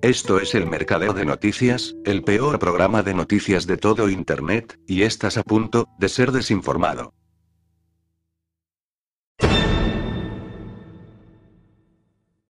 Esto 0.00 0.38
es 0.38 0.54
el 0.54 0.64
Mercadeo 0.66 1.12
de 1.12 1.24
Noticias, 1.24 1.96
el 2.04 2.22
peor 2.22 2.60
programa 2.60 3.02
de 3.02 3.14
noticias 3.14 3.66
de 3.66 3.76
todo 3.76 4.08
Internet, 4.08 4.78
y 4.86 5.02
estás 5.02 5.36
a 5.36 5.42
punto 5.42 5.88
de 5.98 6.08
ser 6.08 6.30
desinformado. 6.30 7.14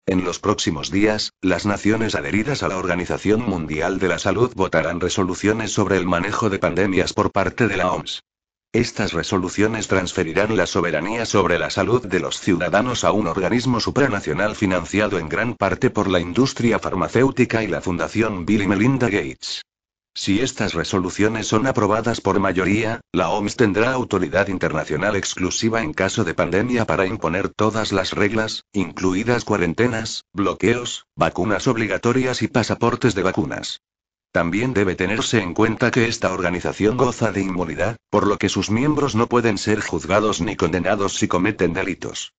En 0.07 0.25
los 0.25 0.39
próximos 0.39 0.91
días, 0.91 1.33
las 1.43 1.67
naciones 1.67 2.15
adheridas 2.15 2.63
a 2.63 2.69
la 2.69 2.79
Organización 2.79 3.43
Mundial 3.43 3.99
de 3.99 4.09
la 4.09 4.19
Salud 4.19 4.51
votarán 4.55 5.01
resoluciones 5.01 5.71
sobre 5.71 5.99
el 5.99 6.07
manejo 6.07 6.49
de 6.49 6.59
pandemias 6.59 7.13
por 7.13 7.31
parte 7.31 7.69
de 7.69 7.77
la 7.77 7.93
OMS. 7.93 8.23
Estas 8.75 9.13
resoluciones 9.13 9.87
transferirán 9.87 10.57
la 10.57 10.67
soberanía 10.67 11.27
sobre 11.27 11.61
la 11.61 11.71
salud 11.71 12.05
de 12.05 12.19
los 12.19 12.41
ciudadanos 12.41 13.05
a 13.05 13.13
un 13.13 13.29
organismo 13.29 13.79
supranacional 13.79 14.57
financiado 14.57 15.21
en 15.21 15.29
gran 15.29 15.55
parte 15.55 15.91
por 15.91 16.09
la 16.09 16.19
industria 16.19 16.81
farmacéutica 16.81 17.63
y 17.63 17.69
la 17.69 17.81
Fundación 17.81 18.45
Bill 18.45 18.63
y 18.63 18.67
Melinda 18.67 19.09
Gates. 19.09 19.63
Si 20.13 20.41
estas 20.41 20.75
resoluciones 20.75 21.47
son 21.47 21.69
aprobadas 21.69 22.21
por 22.21 22.41
mayoría, 22.41 23.01
la 23.13 23.31
OMS 23.31 23.55
tendrá 23.55 23.93
autoridad 23.93 24.49
internacional 24.49 25.15
exclusiva 25.15 25.81
en 25.81 25.93
caso 25.93 26.25
de 26.25 26.35
pandemia 26.35 26.85
para 26.85 27.07
imponer 27.07 27.51
todas 27.51 27.93
las 27.93 28.11
reglas, 28.11 28.65
incluidas 28.73 29.45
cuarentenas, 29.45 30.25
bloqueos, 30.33 31.07
vacunas 31.15 31.69
obligatorias 31.69 32.43
y 32.43 32.49
pasaportes 32.49 33.15
de 33.15 33.23
vacunas. 33.23 33.79
También 34.35 34.75
debe 34.75 34.97
tenerse 34.97 35.41
en 35.41 35.55
cuenta 35.55 35.93
que 35.93 36.09
esta 36.09 36.33
organización 36.33 36.97
goza 36.97 37.31
de 37.31 37.41
inmunidad, 37.41 37.99
por 38.11 38.27
lo 38.27 38.37
que 38.37 38.49
sus 38.49 38.69
miembros 38.69 39.15
no 39.15 39.29
pueden 39.29 39.59
ser 39.59 39.81
juzgados 39.81 40.41
ni 40.41 40.57
condenados 40.57 41.15
si 41.15 41.29
cometen 41.29 41.73
delitos. 41.73 42.33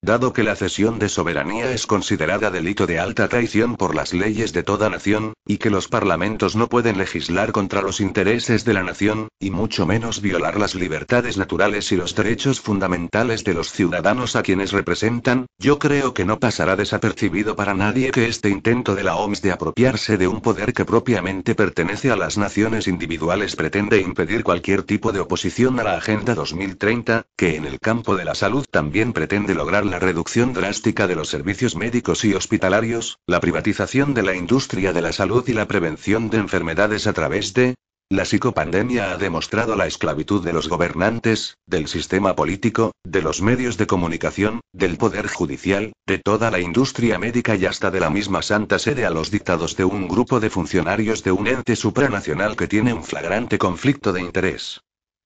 Dado 0.00 0.32
que 0.32 0.44
la 0.44 0.54
cesión 0.54 1.00
de 1.00 1.08
soberanía 1.08 1.72
es 1.72 1.84
considerada 1.84 2.52
delito 2.52 2.86
de 2.86 3.00
alta 3.00 3.26
traición 3.26 3.76
por 3.76 3.96
las 3.96 4.14
leyes 4.14 4.52
de 4.52 4.62
toda 4.62 4.88
nación, 4.88 5.32
y 5.44 5.58
que 5.58 5.70
los 5.70 5.88
parlamentos 5.88 6.54
no 6.54 6.68
pueden 6.68 6.98
legislar 6.98 7.50
contra 7.50 7.82
los 7.82 8.00
intereses 8.00 8.64
de 8.64 8.74
la 8.74 8.84
nación, 8.84 9.26
y 9.40 9.50
mucho 9.50 9.86
menos 9.86 10.22
violar 10.22 10.56
las 10.56 10.76
libertades 10.76 11.36
naturales 11.36 11.90
y 11.90 11.96
los 11.96 12.14
derechos 12.14 12.60
fundamentales 12.60 13.42
de 13.42 13.54
los 13.54 13.72
ciudadanos 13.72 14.36
a 14.36 14.44
quienes 14.44 14.70
representan, 14.70 15.46
yo 15.58 15.80
creo 15.80 16.14
que 16.14 16.24
no 16.24 16.38
pasará 16.38 16.76
desapercibido 16.76 17.56
para 17.56 17.74
nadie 17.74 18.12
que 18.12 18.28
este 18.28 18.50
intento 18.50 18.94
de 18.94 19.02
la 19.02 19.16
OMS 19.16 19.42
de 19.42 19.50
apropiarse 19.50 20.16
de 20.16 20.28
un 20.28 20.40
poder 20.40 20.74
que 20.74 20.84
propiamente 20.84 21.56
pertenece 21.56 22.12
a 22.12 22.16
las 22.16 22.38
naciones 22.38 22.86
individuales 22.86 23.56
pretende 23.56 24.00
impedir 24.00 24.44
cualquier 24.44 24.84
tipo 24.84 25.10
de 25.10 25.18
oposición 25.18 25.80
a 25.80 25.82
la 25.82 25.96
Agenda 25.96 26.36
2030, 26.36 27.26
que 27.36 27.56
en 27.56 27.64
el 27.64 27.80
campo 27.80 28.14
de 28.14 28.24
la 28.24 28.36
salud 28.36 28.64
también 28.70 29.12
pretende 29.12 29.56
lograr 29.56 29.87
la 29.90 29.98
reducción 29.98 30.52
drástica 30.52 31.06
de 31.06 31.14
los 31.14 31.28
servicios 31.28 31.76
médicos 31.76 32.24
y 32.24 32.34
hospitalarios, 32.34 33.18
la 33.26 33.40
privatización 33.40 34.14
de 34.14 34.22
la 34.22 34.34
industria 34.34 34.92
de 34.92 35.02
la 35.02 35.12
salud 35.12 35.48
y 35.48 35.52
la 35.52 35.68
prevención 35.68 36.30
de 36.30 36.38
enfermedades 36.38 37.06
a 37.06 37.12
través 37.12 37.54
de... 37.54 37.74
La 38.10 38.24
psicopandemia 38.24 39.12
ha 39.12 39.18
demostrado 39.18 39.76
la 39.76 39.86
esclavitud 39.86 40.42
de 40.42 40.54
los 40.54 40.68
gobernantes, 40.68 41.58
del 41.66 41.88
sistema 41.88 42.34
político, 42.34 42.92
de 43.04 43.20
los 43.20 43.42
medios 43.42 43.76
de 43.76 43.86
comunicación, 43.86 44.60
del 44.72 44.96
poder 44.96 45.28
judicial, 45.28 45.92
de 46.06 46.18
toda 46.18 46.50
la 46.50 46.58
industria 46.58 47.18
médica 47.18 47.54
y 47.54 47.66
hasta 47.66 47.90
de 47.90 48.00
la 48.00 48.08
misma 48.08 48.40
Santa 48.40 48.78
Sede 48.78 49.04
a 49.04 49.10
los 49.10 49.30
dictados 49.30 49.76
de 49.76 49.84
un 49.84 50.08
grupo 50.08 50.40
de 50.40 50.48
funcionarios 50.48 51.22
de 51.22 51.32
un 51.32 51.48
ente 51.48 51.76
supranacional 51.76 52.56
que 52.56 52.66
tiene 52.66 52.94
un 52.94 53.04
flagrante 53.04 53.58
conflicto 53.58 54.14
de 54.14 54.22
interés. 54.22 54.80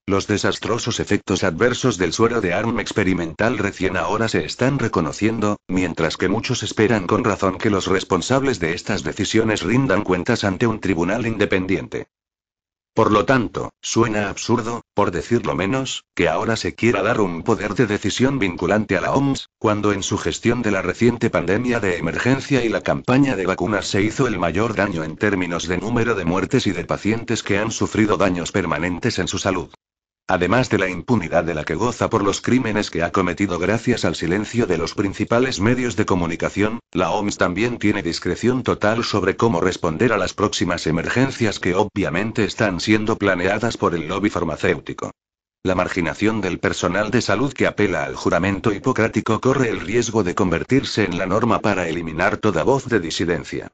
Los 0.08 0.26
desastrosos 0.26 0.98
efectos 0.98 1.44
adversos 1.44 1.96
del 1.96 2.12
suero 2.12 2.40
de 2.40 2.52
ARM 2.52 2.80
experimental 2.80 3.56
recién 3.56 3.96
ahora 3.96 4.28
se 4.28 4.44
están 4.44 4.80
reconociendo, 4.80 5.58
mientras 5.68 6.16
que 6.16 6.28
muchos 6.28 6.64
esperan 6.64 7.06
con 7.06 7.22
razón 7.22 7.56
que 7.56 7.70
los 7.70 7.86
responsables 7.86 8.58
de 8.58 8.74
estas 8.74 9.04
decisiones 9.04 9.62
rindan 9.62 10.02
cuentas 10.02 10.42
ante 10.42 10.66
un 10.66 10.80
tribunal 10.80 11.24
independiente. 11.24 12.08
Por 12.94 13.12
lo 13.12 13.24
tanto, 13.26 13.70
suena 13.80 14.28
absurdo, 14.28 14.82
por 14.92 15.12
decirlo 15.12 15.54
menos, 15.54 16.04
que 16.16 16.28
ahora 16.28 16.56
se 16.56 16.74
quiera 16.74 17.02
dar 17.02 17.20
un 17.20 17.44
poder 17.44 17.74
de 17.74 17.86
decisión 17.86 18.40
vinculante 18.40 18.96
a 18.96 19.02
la 19.02 19.12
OMS, 19.12 19.50
cuando 19.56 19.92
en 19.92 20.02
su 20.02 20.18
gestión 20.18 20.62
de 20.62 20.72
la 20.72 20.82
reciente 20.82 21.30
pandemia 21.30 21.78
de 21.78 21.98
emergencia 21.98 22.64
y 22.64 22.68
la 22.68 22.80
campaña 22.80 23.36
de 23.36 23.46
vacunas 23.46 23.86
se 23.86 24.02
hizo 24.02 24.26
el 24.26 24.38
mayor 24.38 24.74
daño 24.74 25.04
en 25.04 25.16
términos 25.16 25.68
de 25.68 25.78
número 25.78 26.16
de 26.16 26.24
muertes 26.24 26.66
y 26.66 26.72
de 26.72 26.84
pacientes 26.84 27.44
que 27.44 27.58
han 27.58 27.70
sufrido 27.70 28.16
daños 28.16 28.50
permanentes 28.50 29.20
en 29.20 29.28
su 29.28 29.38
salud. 29.38 29.70
Además 30.28 30.70
de 30.70 30.78
la 30.78 30.88
impunidad 30.88 31.44
de 31.44 31.54
la 31.54 31.64
que 31.64 31.74
goza 31.74 32.08
por 32.08 32.22
los 32.22 32.40
crímenes 32.40 32.90
que 32.90 33.02
ha 33.02 33.10
cometido 33.10 33.58
gracias 33.58 34.04
al 34.04 34.14
silencio 34.14 34.66
de 34.66 34.78
los 34.78 34.94
principales 34.94 35.60
medios 35.60 35.96
de 35.96 36.06
comunicación, 36.06 36.78
la 36.92 37.10
OMS 37.10 37.38
también 37.38 37.78
tiene 37.78 38.02
discreción 38.02 38.62
total 38.62 39.04
sobre 39.04 39.36
cómo 39.36 39.60
responder 39.60 40.12
a 40.12 40.16
las 40.18 40.32
próximas 40.32 40.86
emergencias 40.86 41.58
que 41.58 41.74
obviamente 41.74 42.44
están 42.44 42.80
siendo 42.80 43.18
planeadas 43.18 43.76
por 43.76 43.94
el 43.94 44.08
lobby 44.08 44.30
farmacéutico. 44.30 45.10
La 45.64 45.74
marginación 45.74 46.40
del 46.40 46.58
personal 46.58 47.10
de 47.10 47.20
salud 47.20 47.52
que 47.52 47.66
apela 47.66 48.04
al 48.04 48.16
juramento 48.16 48.72
hipocrático 48.72 49.40
corre 49.40 49.68
el 49.68 49.80
riesgo 49.80 50.24
de 50.24 50.34
convertirse 50.34 51.04
en 51.04 51.18
la 51.18 51.26
norma 51.26 51.60
para 51.60 51.88
eliminar 51.88 52.36
toda 52.36 52.64
voz 52.64 52.88
de 52.88 52.98
disidencia. 52.98 53.70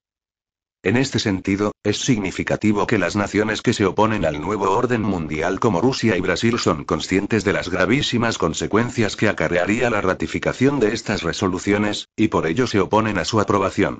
En 0.84 0.96
este 0.96 1.18
sentido, 1.18 1.72
es 1.82 1.98
significativo 1.98 2.86
que 2.86 2.98
las 2.98 3.16
naciones 3.16 3.62
que 3.62 3.72
se 3.72 3.84
oponen 3.84 4.24
al 4.24 4.40
nuevo 4.40 4.70
orden 4.70 5.02
mundial 5.02 5.58
como 5.58 5.80
Rusia 5.80 6.16
y 6.16 6.20
Brasil 6.20 6.56
son 6.58 6.84
conscientes 6.84 7.42
de 7.44 7.52
las 7.52 7.68
gravísimas 7.68 8.38
consecuencias 8.38 9.16
que 9.16 9.28
acarrearía 9.28 9.90
la 9.90 10.00
ratificación 10.00 10.78
de 10.78 10.94
estas 10.94 11.22
resoluciones, 11.22 12.08
y 12.14 12.28
por 12.28 12.46
ello 12.46 12.68
se 12.68 12.78
oponen 12.78 13.18
a 13.18 13.24
su 13.24 13.40
aprobación. 13.40 13.98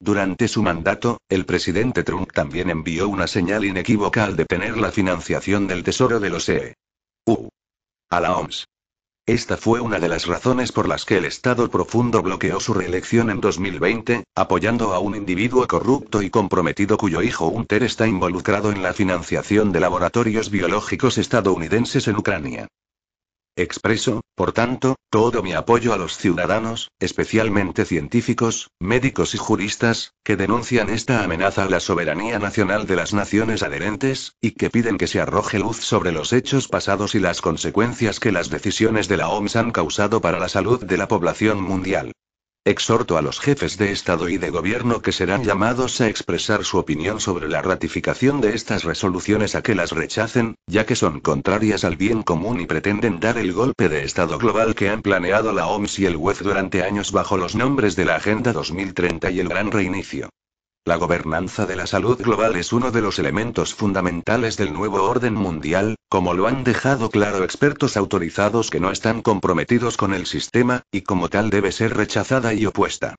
Durante 0.00 0.48
su 0.48 0.62
mandato, 0.62 1.18
el 1.28 1.46
presidente 1.46 2.02
Trump 2.02 2.32
también 2.32 2.70
envió 2.70 3.08
una 3.08 3.28
señal 3.28 3.64
inequívoca 3.64 4.24
al 4.24 4.34
detener 4.34 4.76
la 4.78 4.90
financiación 4.90 5.68
del 5.68 5.84
Tesoro 5.84 6.18
de 6.18 6.30
los 6.30 6.48
EU. 6.48 7.48
A 8.10 8.20
la 8.20 8.36
OMS. 8.36 8.66
Esta 9.26 9.56
fue 9.56 9.80
una 9.80 9.98
de 9.98 10.08
las 10.08 10.26
razones 10.26 10.70
por 10.70 10.86
las 10.86 11.04
que 11.04 11.16
el 11.16 11.24
Estado 11.24 11.68
profundo 11.68 12.22
bloqueó 12.22 12.60
su 12.60 12.72
reelección 12.74 13.28
en 13.28 13.40
2020, 13.40 14.22
apoyando 14.36 14.94
a 14.94 15.00
un 15.00 15.16
individuo 15.16 15.66
corrupto 15.66 16.22
y 16.22 16.30
comprometido 16.30 16.96
cuyo 16.96 17.22
hijo 17.22 17.48
Hunter 17.48 17.82
está 17.82 18.06
involucrado 18.06 18.70
en 18.70 18.84
la 18.84 18.92
financiación 18.92 19.72
de 19.72 19.80
laboratorios 19.80 20.48
biológicos 20.50 21.18
estadounidenses 21.18 22.06
en 22.06 22.16
Ucrania. 22.16 22.68
Expreso, 23.58 24.20
por 24.34 24.52
tanto, 24.52 24.96
todo 25.08 25.42
mi 25.42 25.54
apoyo 25.54 25.94
a 25.94 25.96
los 25.96 26.18
ciudadanos, 26.18 26.90
especialmente 27.00 27.86
científicos, 27.86 28.68
médicos 28.78 29.34
y 29.34 29.38
juristas, 29.38 30.12
que 30.22 30.36
denuncian 30.36 30.90
esta 30.90 31.24
amenaza 31.24 31.64
a 31.64 31.70
la 31.70 31.80
soberanía 31.80 32.38
nacional 32.38 32.86
de 32.86 32.96
las 32.96 33.14
naciones 33.14 33.62
adherentes, 33.62 34.34
y 34.42 34.50
que 34.50 34.68
piden 34.68 34.98
que 34.98 35.06
se 35.06 35.20
arroje 35.20 35.58
luz 35.58 35.78
sobre 35.78 36.12
los 36.12 36.34
hechos 36.34 36.68
pasados 36.68 37.14
y 37.14 37.18
las 37.18 37.40
consecuencias 37.40 38.20
que 38.20 38.30
las 38.30 38.50
decisiones 38.50 39.08
de 39.08 39.16
la 39.16 39.30
OMS 39.30 39.56
han 39.56 39.70
causado 39.70 40.20
para 40.20 40.38
la 40.38 40.50
salud 40.50 40.84
de 40.84 40.98
la 40.98 41.08
población 41.08 41.62
mundial. 41.62 42.12
Exhorto 42.66 43.16
a 43.16 43.22
los 43.22 43.38
jefes 43.38 43.78
de 43.78 43.92
Estado 43.92 44.28
y 44.28 44.38
de 44.38 44.50
Gobierno 44.50 45.00
que 45.00 45.12
serán 45.12 45.44
llamados 45.44 46.00
a 46.00 46.08
expresar 46.08 46.64
su 46.64 46.78
opinión 46.78 47.20
sobre 47.20 47.48
la 47.48 47.62
ratificación 47.62 48.40
de 48.40 48.56
estas 48.56 48.82
resoluciones 48.82 49.54
a 49.54 49.62
que 49.62 49.76
las 49.76 49.92
rechacen, 49.92 50.56
ya 50.66 50.84
que 50.84 50.96
son 50.96 51.20
contrarias 51.20 51.84
al 51.84 51.94
bien 51.94 52.24
común 52.24 52.60
y 52.60 52.66
pretenden 52.66 53.20
dar 53.20 53.38
el 53.38 53.52
golpe 53.52 53.88
de 53.88 54.02
Estado 54.02 54.36
global 54.36 54.74
que 54.74 54.88
han 54.88 55.02
planeado 55.02 55.52
la 55.52 55.68
OMS 55.68 56.00
y 56.00 56.06
el 56.06 56.16
WEF 56.16 56.42
durante 56.42 56.82
años 56.82 57.12
bajo 57.12 57.36
los 57.36 57.54
nombres 57.54 57.94
de 57.94 58.04
la 58.04 58.16
Agenda 58.16 58.52
2030 58.52 59.30
y 59.30 59.38
el 59.38 59.48
Gran 59.48 59.70
Reinicio. 59.70 60.30
La 60.86 60.94
gobernanza 60.94 61.66
de 61.66 61.74
la 61.74 61.88
salud 61.88 62.16
global 62.16 62.54
es 62.54 62.72
uno 62.72 62.92
de 62.92 63.00
los 63.00 63.18
elementos 63.18 63.74
fundamentales 63.74 64.56
del 64.56 64.72
nuevo 64.72 65.02
orden 65.02 65.34
mundial, 65.34 65.96
como 66.08 66.32
lo 66.32 66.46
han 66.46 66.62
dejado 66.62 67.10
claro 67.10 67.42
expertos 67.42 67.96
autorizados 67.96 68.70
que 68.70 68.78
no 68.78 68.92
están 68.92 69.20
comprometidos 69.20 69.96
con 69.96 70.14
el 70.14 70.26
sistema, 70.26 70.82
y 70.92 71.00
como 71.00 71.28
tal 71.28 71.50
debe 71.50 71.72
ser 71.72 71.96
rechazada 71.96 72.54
y 72.54 72.66
opuesta. 72.66 73.16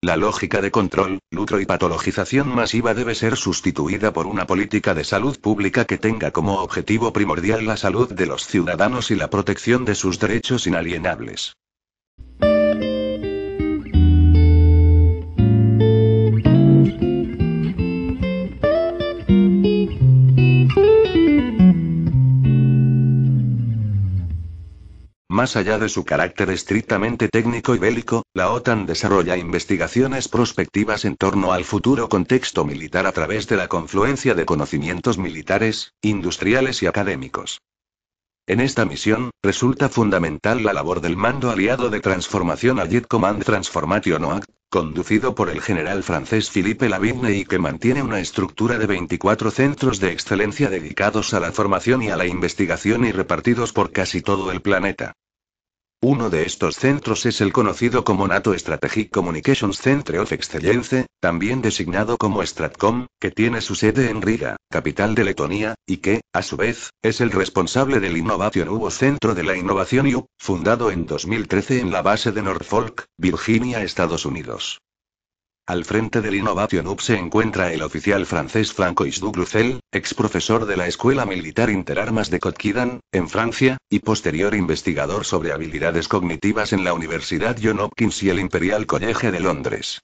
La 0.00 0.16
lógica 0.16 0.62
de 0.62 0.70
control, 0.70 1.18
lucro 1.30 1.60
y 1.60 1.66
patologización 1.66 2.48
masiva 2.54 2.94
debe 2.94 3.14
ser 3.14 3.36
sustituida 3.36 4.14
por 4.14 4.26
una 4.26 4.46
política 4.46 4.94
de 4.94 5.04
salud 5.04 5.38
pública 5.38 5.84
que 5.84 5.98
tenga 5.98 6.30
como 6.30 6.62
objetivo 6.62 7.12
primordial 7.12 7.66
la 7.66 7.76
salud 7.76 8.10
de 8.10 8.24
los 8.24 8.46
ciudadanos 8.46 9.10
y 9.10 9.16
la 9.16 9.28
protección 9.28 9.84
de 9.84 9.94
sus 9.94 10.20
derechos 10.20 10.66
inalienables. 10.66 11.52
Más 25.30 25.54
allá 25.54 25.78
de 25.78 25.88
su 25.88 26.04
carácter 26.04 26.50
estrictamente 26.50 27.28
técnico 27.28 27.76
y 27.76 27.78
bélico, 27.78 28.24
la 28.34 28.50
OTAN 28.50 28.84
desarrolla 28.84 29.36
investigaciones 29.36 30.26
prospectivas 30.26 31.04
en 31.04 31.14
torno 31.14 31.52
al 31.52 31.64
futuro 31.64 32.08
contexto 32.08 32.64
militar 32.64 33.06
a 33.06 33.12
través 33.12 33.46
de 33.46 33.56
la 33.56 33.68
confluencia 33.68 34.34
de 34.34 34.44
conocimientos 34.44 35.18
militares, 35.18 35.94
industriales 36.02 36.82
y 36.82 36.88
académicos. 36.88 37.60
En 38.50 38.58
esta 38.58 38.84
misión, 38.84 39.30
resulta 39.44 39.88
fundamental 39.88 40.64
la 40.64 40.72
labor 40.72 41.00
del 41.00 41.16
Mando 41.16 41.52
Aliado 41.52 41.88
de 41.88 42.00
Transformación 42.00 42.80
Allied 42.80 43.04
Command 43.04 43.44
Transformation 43.44 44.24
OAC, 44.24 44.44
conducido 44.68 45.36
por 45.36 45.50
el 45.50 45.60
general 45.62 46.02
francés 46.02 46.50
Philippe 46.50 46.88
Lavigne 46.88 47.30
y 47.30 47.44
que 47.44 47.60
mantiene 47.60 48.02
una 48.02 48.18
estructura 48.18 48.76
de 48.76 48.86
24 48.86 49.52
centros 49.52 50.00
de 50.00 50.10
excelencia 50.10 50.68
dedicados 50.68 51.32
a 51.32 51.38
la 51.38 51.52
formación 51.52 52.02
y 52.02 52.08
a 52.08 52.16
la 52.16 52.26
investigación 52.26 53.04
y 53.04 53.12
repartidos 53.12 53.72
por 53.72 53.92
casi 53.92 54.20
todo 54.20 54.50
el 54.50 54.60
planeta. 54.60 55.12
Uno 56.02 56.30
de 56.30 56.44
estos 56.44 56.76
centros 56.76 57.26
es 57.26 57.42
el 57.42 57.52
conocido 57.52 58.04
como 58.04 58.26
NATO 58.26 58.58
Strategic 58.58 59.10
Communications 59.10 59.76
Centre 59.76 60.18
of 60.18 60.32
Excellence, 60.32 61.04
también 61.20 61.60
designado 61.60 62.16
como 62.16 62.42
Stratcom, 62.42 63.04
que 63.20 63.30
tiene 63.30 63.60
su 63.60 63.74
sede 63.74 64.08
en 64.08 64.22
Riga, 64.22 64.56
capital 64.70 65.14
de 65.14 65.24
Letonia, 65.24 65.74
y 65.86 65.98
que, 65.98 66.22
a 66.32 66.40
su 66.40 66.56
vez, 66.56 66.88
es 67.02 67.20
el 67.20 67.30
responsable 67.30 68.00
del 68.00 68.16
Innovation 68.16 68.70
Hugo 68.70 68.90
Centro 68.90 69.34
de 69.34 69.42
la 69.42 69.58
Innovación 69.58 70.06
U, 70.14 70.24
fundado 70.38 70.90
en 70.90 71.04
2013 71.04 71.80
en 71.80 71.90
la 71.90 72.00
base 72.00 72.32
de 72.32 72.40
Norfolk, 72.40 73.04
Virginia, 73.18 73.82
Estados 73.82 74.24
Unidos. 74.24 74.78
Al 75.66 75.84
frente 75.84 76.20
del 76.20 76.34
Innovation 76.34 76.86
Hub 76.88 77.00
se 77.00 77.16
encuentra 77.16 77.72
el 77.72 77.82
oficial 77.82 78.26
francés 78.26 78.72
Francois 78.72 79.20
Duglucel, 79.20 79.78
ex 79.92 80.14
profesor 80.14 80.66
de 80.66 80.76
la 80.76 80.88
Escuela 80.88 81.24
Militar 81.24 81.70
Interarmas 81.70 82.28
de 82.28 82.40
Kotkidan, 82.40 82.98
en 83.12 83.28
Francia, 83.28 83.78
y 83.88 84.00
posterior 84.00 84.56
investigador 84.56 85.24
sobre 85.24 85.52
habilidades 85.52 86.08
cognitivas 86.08 86.72
en 86.72 86.82
la 86.82 86.92
Universidad 86.92 87.56
John 87.62 87.78
Hopkins 87.78 88.20
y 88.24 88.30
el 88.30 88.40
Imperial 88.40 88.86
College 88.86 89.30
de 89.30 89.38
Londres. 89.38 90.00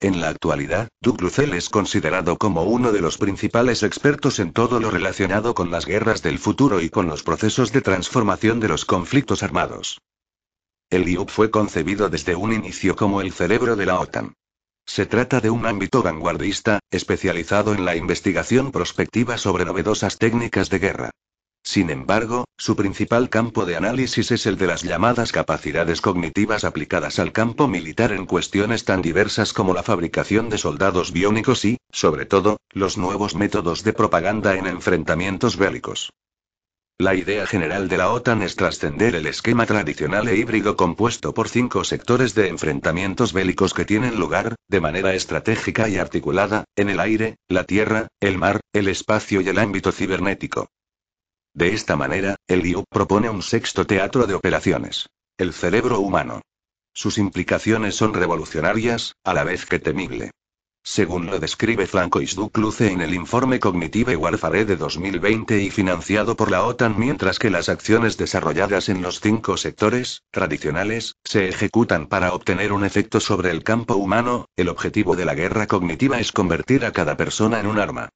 En 0.00 0.20
la 0.20 0.28
actualidad, 0.28 0.86
Duglucel 1.00 1.52
es 1.54 1.68
considerado 1.68 2.38
como 2.38 2.62
uno 2.62 2.92
de 2.92 3.00
los 3.00 3.18
principales 3.18 3.82
expertos 3.82 4.38
en 4.38 4.52
todo 4.52 4.78
lo 4.78 4.92
relacionado 4.92 5.52
con 5.52 5.72
las 5.72 5.84
guerras 5.84 6.22
del 6.22 6.38
futuro 6.38 6.80
y 6.80 6.90
con 6.90 7.08
los 7.08 7.24
procesos 7.24 7.72
de 7.72 7.80
transformación 7.80 8.60
de 8.60 8.68
los 8.68 8.84
conflictos 8.84 9.42
armados. 9.42 10.00
El 10.90 11.08
IUP 11.08 11.28
fue 11.28 11.50
concebido 11.50 12.08
desde 12.08 12.36
un 12.36 12.52
inicio 12.52 12.94
como 12.94 13.20
el 13.20 13.32
cerebro 13.32 13.74
de 13.74 13.86
la 13.86 13.98
OTAN. 13.98 14.34
Se 14.88 15.04
trata 15.04 15.40
de 15.40 15.50
un 15.50 15.66
ámbito 15.66 16.02
vanguardista, 16.02 16.80
especializado 16.90 17.74
en 17.74 17.84
la 17.84 17.94
investigación 17.94 18.72
prospectiva 18.72 19.36
sobre 19.36 19.66
novedosas 19.66 20.16
técnicas 20.16 20.70
de 20.70 20.78
guerra. 20.78 21.10
Sin 21.62 21.90
embargo, 21.90 22.46
su 22.56 22.74
principal 22.74 23.28
campo 23.28 23.66
de 23.66 23.76
análisis 23.76 24.30
es 24.30 24.46
el 24.46 24.56
de 24.56 24.66
las 24.66 24.82
llamadas 24.82 25.30
capacidades 25.30 26.00
cognitivas 26.00 26.64
aplicadas 26.64 27.18
al 27.18 27.32
campo 27.32 27.68
militar 27.68 28.12
en 28.12 28.24
cuestiones 28.24 28.86
tan 28.86 29.02
diversas 29.02 29.52
como 29.52 29.74
la 29.74 29.82
fabricación 29.82 30.48
de 30.48 30.56
soldados 30.56 31.12
biónicos 31.12 31.66
y, 31.66 31.76
sobre 31.92 32.24
todo, 32.24 32.56
los 32.70 32.96
nuevos 32.96 33.34
métodos 33.34 33.84
de 33.84 33.92
propaganda 33.92 34.56
en 34.56 34.66
enfrentamientos 34.66 35.58
bélicos. 35.58 36.10
La 37.00 37.14
idea 37.14 37.46
general 37.46 37.86
de 37.86 37.96
la 37.96 38.10
OTAN 38.10 38.42
es 38.42 38.56
trascender 38.56 39.14
el 39.14 39.26
esquema 39.26 39.66
tradicional 39.66 40.26
e 40.26 40.36
híbrido 40.36 40.76
compuesto 40.76 41.32
por 41.32 41.48
cinco 41.48 41.84
sectores 41.84 42.34
de 42.34 42.48
enfrentamientos 42.48 43.32
bélicos 43.32 43.72
que 43.72 43.84
tienen 43.84 44.18
lugar, 44.18 44.56
de 44.66 44.80
manera 44.80 45.14
estratégica 45.14 45.88
y 45.88 45.96
articulada, 45.96 46.64
en 46.74 46.88
el 46.88 46.98
aire, 46.98 47.36
la 47.46 47.62
tierra, 47.62 48.08
el 48.18 48.36
mar, 48.36 48.62
el 48.72 48.88
espacio 48.88 49.40
y 49.40 49.48
el 49.48 49.60
ámbito 49.60 49.92
cibernético. 49.92 50.70
De 51.54 51.72
esta 51.72 51.94
manera, 51.94 52.34
el 52.48 52.66
IU 52.66 52.82
propone 52.90 53.30
un 53.30 53.42
sexto 53.42 53.86
teatro 53.86 54.26
de 54.26 54.34
operaciones. 54.34 55.06
El 55.36 55.52
cerebro 55.52 56.00
humano. 56.00 56.42
Sus 56.92 57.16
implicaciones 57.16 57.94
son 57.94 58.12
revolucionarias, 58.12 59.14
a 59.22 59.34
la 59.34 59.44
vez 59.44 59.66
que 59.66 59.78
temible 59.78 60.32
según 60.88 61.26
lo 61.26 61.38
describe 61.38 61.86
Francois 61.86 62.34
Ducluce 62.34 62.90
en 62.90 63.02
el 63.02 63.12
informe 63.12 63.60
Cognitive 63.60 64.16
Warfare 64.16 64.64
de 64.64 64.76
2020 64.76 65.60
y 65.60 65.70
financiado 65.70 66.34
por 66.34 66.50
la 66.50 66.64
OTAN, 66.64 66.94
mientras 66.98 67.38
que 67.38 67.50
las 67.50 67.68
acciones 67.68 68.16
desarrolladas 68.16 68.88
en 68.88 69.02
los 69.02 69.20
cinco 69.20 69.58
sectores 69.58 70.22
tradicionales 70.30 71.16
se 71.24 71.46
ejecutan 71.46 72.06
para 72.06 72.32
obtener 72.32 72.72
un 72.72 72.86
efecto 72.86 73.20
sobre 73.20 73.50
el 73.50 73.64
campo 73.64 73.96
humano, 73.96 74.46
el 74.56 74.70
objetivo 74.70 75.14
de 75.14 75.26
la 75.26 75.34
guerra 75.34 75.66
cognitiva 75.66 76.20
es 76.20 76.32
convertir 76.32 76.86
a 76.86 76.92
cada 76.92 77.18
persona 77.18 77.60
en 77.60 77.66
un 77.66 77.78
arma. 77.78 78.08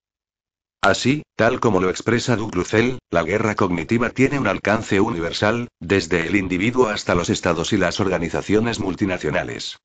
Así, 0.80 1.24
tal 1.36 1.60
como 1.60 1.78
lo 1.78 1.90
expresa 1.90 2.36
Duclucel, 2.36 3.00
la 3.10 3.22
guerra 3.22 3.54
cognitiva 3.54 4.08
tiene 4.08 4.38
un 4.38 4.46
alcance 4.46 4.98
universal, 4.98 5.68
desde 5.78 6.26
el 6.26 6.36
individuo 6.36 6.88
hasta 6.88 7.14
los 7.14 7.28
estados 7.28 7.74
y 7.74 7.76
las 7.76 8.00
organizaciones 8.00 8.80
multinacionales 8.80 9.76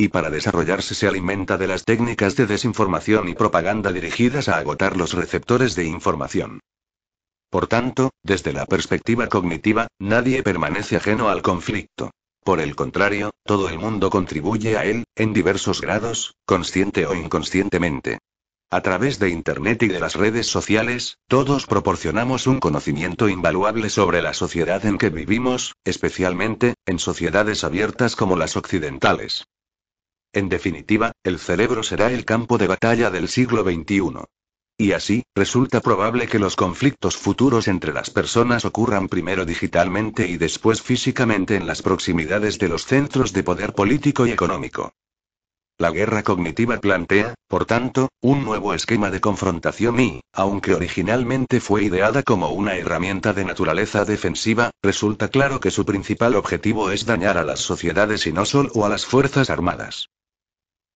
y 0.00 0.08
para 0.08 0.30
desarrollarse 0.30 0.94
se 0.94 1.06
alimenta 1.06 1.58
de 1.58 1.66
las 1.66 1.84
técnicas 1.84 2.34
de 2.34 2.46
desinformación 2.46 3.28
y 3.28 3.34
propaganda 3.34 3.92
dirigidas 3.92 4.48
a 4.48 4.56
agotar 4.56 4.96
los 4.96 5.12
receptores 5.12 5.74
de 5.74 5.84
información. 5.84 6.60
Por 7.50 7.66
tanto, 7.66 8.08
desde 8.22 8.54
la 8.54 8.64
perspectiva 8.64 9.26
cognitiva, 9.28 9.88
nadie 9.98 10.42
permanece 10.42 10.96
ajeno 10.96 11.28
al 11.28 11.42
conflicto. 11.42 12.12
Por 12.42 12.60
el 12.60 12.76
contrario, 12.76 13.32
todo 13.44 13.68
el 13.68 13.78
mundo 13.78 14.08
contribuye 14.08 14.78
a 14.78 14.86
él, 14.86 15.04
en 15.16 15.34
diversos 15.34 15.82
grados, 15.82 16.34
consciente 16.46 17.04
o 17.04 17.14
inconscientemente. 17.14 18.20
A 18.70 18.80
través 18.80 19.18
de 19.18 19.28
Internet 19.28 19.82
y 19.82 19.88
de 19.88 20.00
las 20.00 20.14
redes 20.14 20.46
sociales, 20.46 21.18
todos 21.28 21.66
proporcionamos 21.66 22.46
un 22.46 22.58
conocimiento 22.58 23.28
invaluable 23.28 23.90
sobre 23.90 24.22
la 24.22 24.32
sociedad 24.32 24.86
en 24.86 24.96
que 24.96 25.10
vivimos, 25.10 25.74
especialmente, 25.84 26.72
en 26.86 26.98
sociedades 26.98 27.64
abiertas 27.64 28.16
como 28.16 28.36
las 28.36 28.56
occidentales. 28.56 29.44
En 30.32 30.48
definitiva, 30.48 31.12
el 31.24 31.38
cerebro 31.38 31.82
será 31.82 32.12
el 32.12 32.24
campo 32.24 32.56
de 32.56 32.68
batalla 32.68 33.10
del 33.10 33.28
siglo 33.28 33.64
XXI. 33.64 34.24
Y 34.78 34.92
así, 34.92 35.24
resulta 35.34 35.80
probable 35.80 36.28
que 36.28 36.38
los 36.38 36.56
conflictos 36.56 37.16
futuros 37.16 37.68
entre 37.68 37.92
las 37.92 38.10
personas 38.10 38.64
ocurran 38.64 39.08
primero 39.08 39.44
digitalmente 39.44 40.28
y 40.28 40.38
después 40.38 40.82
físicamente 40.82 41.56
en 41.56 41.66
las 41.66 41.82
proximidades 41.82 42.58
de 42.58 42.68
los 42.68 42.86
centros 42.86 43.32
de 43.32 43.42
poder 43.42 43.74
político 43.74 44.26
y 44.26 44.30
económico. 44.30 44.92
La 45.76 45.90
guerra 45.90 46.22
cognitiva 46.22 46.78
plantea, 46.78 47.34
por 47.48 47.64
tanto, 47.64 48.10
un 48.20 48.44
nuevo 48.44 48.72
esquema 48.72 49.10
de 49.10 49.20
confrontación 49.20 49.98
y, 49.98 50.20
aunque 50.32 50.74
originalmente 50.74 51.58
fue 51.60 51.84
ideada 51.84 52.22
como 52.22 52.50
una 52.50 52.76
herramienta 52.76 53.32
de 53.32 53.44
naturaleza 53.44 54.04
defensiva, 54.04 54.70
resulta 54.82 55.28
claro 55.28 55.58
que 55.58 55.70
su 55.70 55.84
principal 55.84 56.36
objetivo 56.36 56.90
es 56.90 57.04
dañar 57.04 57.36
a 57.36 57.44
las 57.44 57.60
sociedades 57.60 58.26
y 58.26 58.32
no 58.32 58.44
solo 58.44 58.84
a 58.84 58.88
las 58.88 59.06
Fuerzas 59.06 59.50
Armadas. 59.50 60.08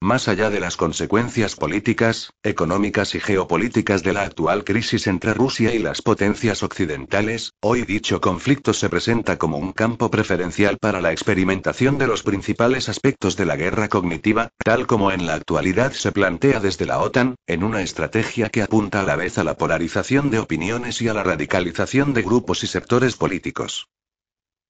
Más 0.04 0.28
allá 0.28 0.50
de 0.50 0.60
las 0.60 0.76
consecuencias 0.76 1.56
políticas, 1.56 2.28
económicas 2.42 3.14
y 3.14 3.20
geopolíticas 3.20 4.02
de 4.02 4.12
la 4.12 4.20
actual 4.20 4.62
crisis 4.62 5.06
entre 5.06 5.32
Rusia 5.32 5.74
y 5.74 5.78
las 5.78 6.02
potencias 6.02 6.62
occidentales, 6.62 7.54
hoy 7.62 7.84
dicho 7.84 8.20
conflicto 8.20 8.74
se 8.74 8.90
presenta 8.90 9.38
como 9.38 9.56
un 9.56 9.72
campo 9.72 10.10
preferencial 10.10 10.76
para 10.78 11.00
la 11.00 11.10
experimentación 11.10 11.96
de 11.96 12.06
los 12.06 12.22
principales 12.22 12.90
aspectos 12.90 13.38
de 13.38 13.46
la 13.46 13.56
guerra 13.56 13.88
cognitiva, 13.88 14.50
tal 14.62 14.86
como 14.86 15.10
en 15.10 15.24
la 15.24 15.36
actualidad 15.36 15.92
se 15.92 16.12
plantea 16.12 16.60
desde 16.60 16.84
la 16.84 16.98
OTAN, 16.98 17.36
en 17.46 17.64
una 17.64 17.80
estrategia 17.80 18.50
que 18.50 18.60
apunta 18.60 19.00
a 19.00 19.04
la 19.04 19.16
vez 19.16 19.38
a 19.38 19.44
la 19.44 19.56
polarización 19.56 20.28
de 20.30 20.38
opiniones 20.38 21.00
y 21.00 21.08
a 21.08 21.14
la 21.14 21.22
radicalización 21.22 22.12
de 22.12 22.20
grupos 22.20 22.62
y 22.62 22.66
sectores 22.66 23.16
políticos. 23.16 23.88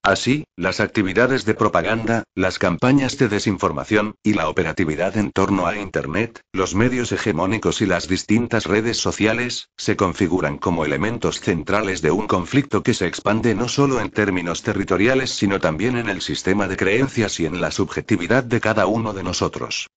Así, 0.04 0.44
las 0.54 0.80
actividades 0.80 1.46
de 1.46 1.54
propaganda, 1.54 2.25
las 2.34 2.58
campañas 2.58 3.16
de 3.16 3.28
desinformación, 3.28 4.16
y 4.23 4.34
la 4.34 4.50
operatividad 4.50 5.16
en 5.16 5.32
torno 5.32 5.66
a 5.66 5.78
Internet, 5.78 6.42
los 6.52 6.75
medios 6.75 7.11
hegemónicos 7.11 7.80
y 7.80 7.87
las 7.87 8.06
distintas 8.06 8.66
redes 8.66 8.99
sociales, 8.99 9.70
se 9.78 9.96
configuran 9.96 10.58
como 10.58 10.84
elementos 10.84 11.40
centrales 11.40 12.02
de 12.02 12.11
un 12.11 12.26
conflicto 12.26 12.82
que 12.82 12.92
se 12.92 13.06
expande 13.06 13.54
no 13.54 13.66
solo 13.66 13.99
en 13.99 14.11
términos 14.11 14.62
territoriales 14.62 15.30
sino 15.30 15.58
también 15.58 15.96
en 15.96 16.11
el 16.11 16.20
sistema 16.20 16.68
de 16.68 16.76
creencias 16.76 17.40
y 17.40 17.46
en 17.46 17.62
la 17.62 17.70
subjetividad 17.70 18.44
de 18.44 18.61
cada 18.61 18.84
uno 18.84 19.14
de 19.14 19.23
nosotros. 19.23 19.88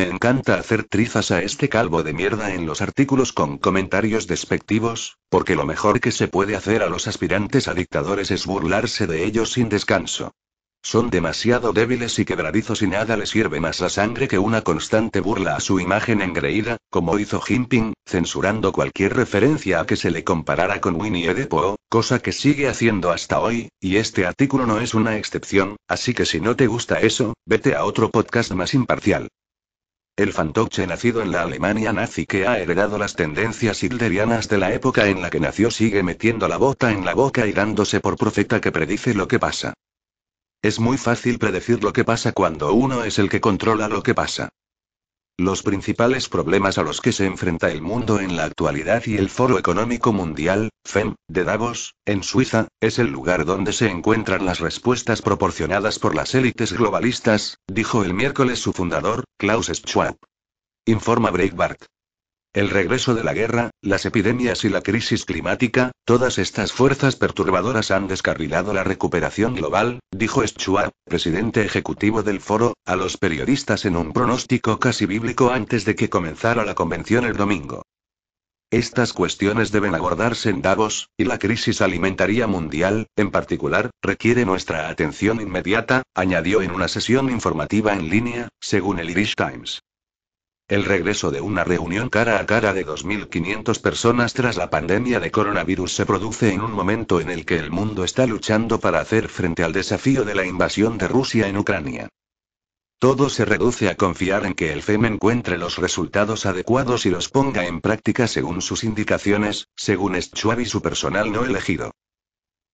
Me 0.00 0.08
encanta 0.08 0.54
hacer 0.54 0.84
trizas 0.84 1.30
a 1.30 1.42
este 1.42 1.68
calvo 1.68 2.02
de 2.02 2.14
mierda 2.14 2.54
en 2.54 2.64
los 2.64 2.80
artículos 2.80 3.34
con 3.34 3.58
comentarios 3.58 4.26
despectivos, 4.26 5.18
porque 5.28 5.54
lo 5.54 5.66
mejor 5.66 6.00
que 6.00 6.10
se 6.10 6.26
puede 6.26 6.56
hacer 6.56 6.82
a 6.82 6.88
los 6.88 7.06
aspirantes 7.06 7.68
a 7.68 7.74
dictadores 7.74 8.30
es 8.30 8.46
burlarse 8.46 9.06
de 9.06 9.26
ellos 9.26 9.52
sin 9.52 9.68
descanso. 9.68 10.32
Son 10.80 11.10
demasiado 11.10 11.74
débiles 11.74 12.18
y 12.18 12.24
quebradizos 12.24 12.80
y 12.80 12.86
nada 12.86 13.14
les 13.18 13.28
sirve 13.28 13.60
más 13.60 13.80
la 13.80 13.90
sangre 13.90 14.26
que 14.26 14.38
una 14.38 14.62
constante 14.62 15.20
burla 15.20 15.56
a 15.56 15.60
su 15.60 15.80
imagen 15.80 16.22
engreída, 16.22 16.78
como 16.88 17.18
hizo 17.18 17.38
Jinping, 17.38 17.92
censurando 18.06 18.72
cualquier 18.72 19.14
referencia 19.14 19.80
a 19.80 19.86
que 19.86 19.96
se 19.96 20.10
le 20.10 20.24
comparara 20.24 20.80
con 20.80 20.98
Winnie 20.98 21.34
the 21.34 21.44
Pooh, 21.44 21.76
cosa 21.90 22.20
que 22.20 22.32
sigue 22.32 22.68
haciendo 22.68 23.10
hasta 23.10 23.38
hoy, 23.38 23.68
y 23.78 23.96
este 23.96 24.24
artículo 24.24 24.64
no 24.64 24.80
es 24.80 24.94
una 24.94 25.18
excepción, 25.18 25.76
así 25.86 26.14
que 26.14 26.24
si 26.24 26.40
no 26.40 26.56
te 26.56 26.68
gusta 26.68 27.00
eso, 27.00 27.34
vete 27.44 27.74
a 27.74 27.84
otro 27.84 28.10
podcast 28.10 28.52
más 28.52 28.72
imparcial. 28.72 29.28
El 30.20 30.34
fantoche 30.34 30.86
nacido 30.86 31.22
en 31.22 31.32
la 31.32 31.40
Alemania 31.40 31.94
nazi 31.94 32.26
que 32.26 32.46
ha 32.46 32.58
heredado 32.58 32.98
las 32.98 33.14
tendencias 33.14 33.82
hitlerianas 33.82 34.50
de 34.50 34.58
la 34.58 34.74
época 34.74 35.06
en 35.06 35.22
la 35.22 35.30
que 35.30 35.40
nació 35.40 35.70
sigue 35.70 36.02
metiendo 36.02 36.46
la 36.46 36.58
bota 36.58 36.92
en 36.92 37.06
la 37.06 37.14
boca 37.14 37.46
y 37.46 37.52
dándose 37.52 38.00
por 38.00 38.18
profeta 38.18 38.60
que 38.60 38.70
predice 38.70 39.14
lo 39.14 39.26
que 39.26 39.38
pasa. 39.38 39.72
Es 40.60 40.78
muy 40.78 40.98
fácil 40.98 41.38
predecir 41.38 41.82
lo 41.82 41.94
que 41.94 42.04
pasa 42.04 42.32
cuando 42.32 42.74
uno 42.74 43.02
es 43.02 43.18
el 43.18 43.30
que 43.30 43.40
controla 43.40 43.88
lo 43.88 44.02
que 44.02 44.14
pasa. 44.14 44.50
Los 45.40 45.62
principales 45.62 46.28
problemas 46.28 46.76
a 46.76 46.82
los 46.82 47.00
que 47.00 47.12
se 47.12 47.24
enfrenta 47.24 47.70
el 47.70 47.80
mundo 47.80 48.20
en 48.20 48.36
la 48.36 48.44
actualidad 48.44 49.04
y 49.06 49.16
el 49.16 49.30
Foro 49.30 49.58
Económico 49.58 50.12
Mundial, 50.12 50.68
FEM, 50.84 51.14
de 51.28 51.44
Davos, 51.44 51.94
en 52.04 52.22
Suiza, 52.22 52.68
es 52.78 52.98
el 52.98 53.06
lugar 53.06 53.46
donde 53.46 53.72
se 53.72 53.88
encuentran 53.88 54.44
las 54.44 54.60
respuestas 54.60 55.22
proporcionadas 55.22 55.98
por 55.98 56.14
las 56.14 56.34
élites 56.34 56.74
globalistas, 56.74 57.56
dijo 57.66 58.04
el 58.04 58.12
miércoles 58.12 58.58
su 58.58 58.74
fundador, 58.74 59.24
Klaus 59.38 59.68
Schwab. 59.68 60.18
Informa 60.84 61.30
Breitbart. 61.30 61.86
El 62.52 62.68
regreso 62.68 63.14
de 63.14 63.22
la 63.22 63.32
guerra, 63.32 63.70
las 63.80 64.04
epidemias 64.06 64.64
y 64.64 64.70
la 64.70 64.80
crisis 64.80 65.24
climática, 65.24 65.92
todas 66.04 66.36
estas 66.36 66.72
fuerzas 66.72 67.14
perturbadoras 67.14 67.92
han 67.92 68.08
descarrilado 68.08 68.74
la 68.74 68.82
recuperación 68.82 69.54
global, 69.54 70.00
dijo 70.10 70.44
Schwab, 70.44 70.90
presidente 71.04 71.64
ejecutivo 71.64 72.24
del 72.24 72.40
foro, 72.40 72.74
a 72.84 72.96
los 72.96 73.18
periodistas 73.18 73.84
en 73.84 73.94
un 73.94 74.12
pronóstico 74.12 74.80
casi 74.80 75.06
bíblico 75.06 75.52
antes 75.52 75.84
de 75.84 75.94
que 75.94 76.10
comenzara 76.10 76.64
la 76.64 76.74
convención 76.74 77.24
el 77.24 77.36
domingo. 77.36 77.82
Estas 78.72 79.12
cuestiones 79.12 79.70
deben 79.70 79.94
abordarse 79.94 80.50
en 80.50 80.60
Davos, 80.60 81.08
y 81.16 81.26
la 81.26 81.38
crisis 81.38 81.80
alimentaria 81.80 82.48
mundial, 82.48 83.06
en 83.14 83.30
particular, 83.30 83.90
requiere 84.02 84.44
nuestra 84.44 84.88
atención 84.88 85.40
inmediata, 85.40 86.02
añadió 86.16 86.62
en 86.62 86.72
una 86.72 86.88
sesión 86.88 87.30
informativa 87.30 87.92
en 87.92 88.10
línea, 88.10 88.48
según 88.60 88.98
el 88.98 89.10
Irish 89.10 89.36
Times. 89.36 89.80
El 90.70 90.84
regreso 90.84 91.32
de 91.32 91.40
una 91.40 91.64
reunión 91.64 92.10
cara 92.10 92.38
a 92.38 92.46
cara 92.46 92.72
de 92.72 92.86
2.500 92.86 93.80
personas 93.80 94.34
tras 94.34 94.56
la 94.56 94.70
pandemia 94.70 95.18
de 95.18 95.32
coronavirus 95.32 95.92
se 95.92 96.06
produce 96.06 96.52
en 96.52 96.60
un 96.60 96.70
momento 96.70 97.20
en 97.20 97.28
el 97.28 97.44
que 97.44 97.56
el 97.56 97.72
mundo 97.72 98.04
está 98.04 98.24
luchando 98.24 98.78
para 98.78 99.00
hacer 99.00 99.28
frente 99.28 99.64
al 99.64 99.72
desafío 99.72 100.24
de 100.24 100.36
la 100.36 100.46
invasión 100.46 100.96
de 100.96 101.08
Rusia 101.08 101.48
en 101.48 101.56
Ucrania. 101.56 102.08
Todo 103.00 103.30
se 103.30 103.44
reduce 103.44 103.88
a 103.88 103.96
confiar 103.96 104.46
en 104.46 104.54
que 104.54 104.72
el 104.72 104.82
FEM 104.82 105.06
encuentre 105.06 105.58
los 105.58 105.76
resultados 105.76 106.46
adecuados 106.46 107.04
y 107.04 107.10
los 107.10 107.30
ponga 107.30 107.66
en 107.66 107.80
práctica 107.80 108.28
según 108.28 108.62
sus 108.62 108.84
indicaciones, 108.84 109.66
según 109.74 110.14
Schwab 110.14 110.60
y 110.60 110.66
su 110.66 110.80
personal 110.80 111.32
no 111.32 111.44
elegido. 111.44 111.90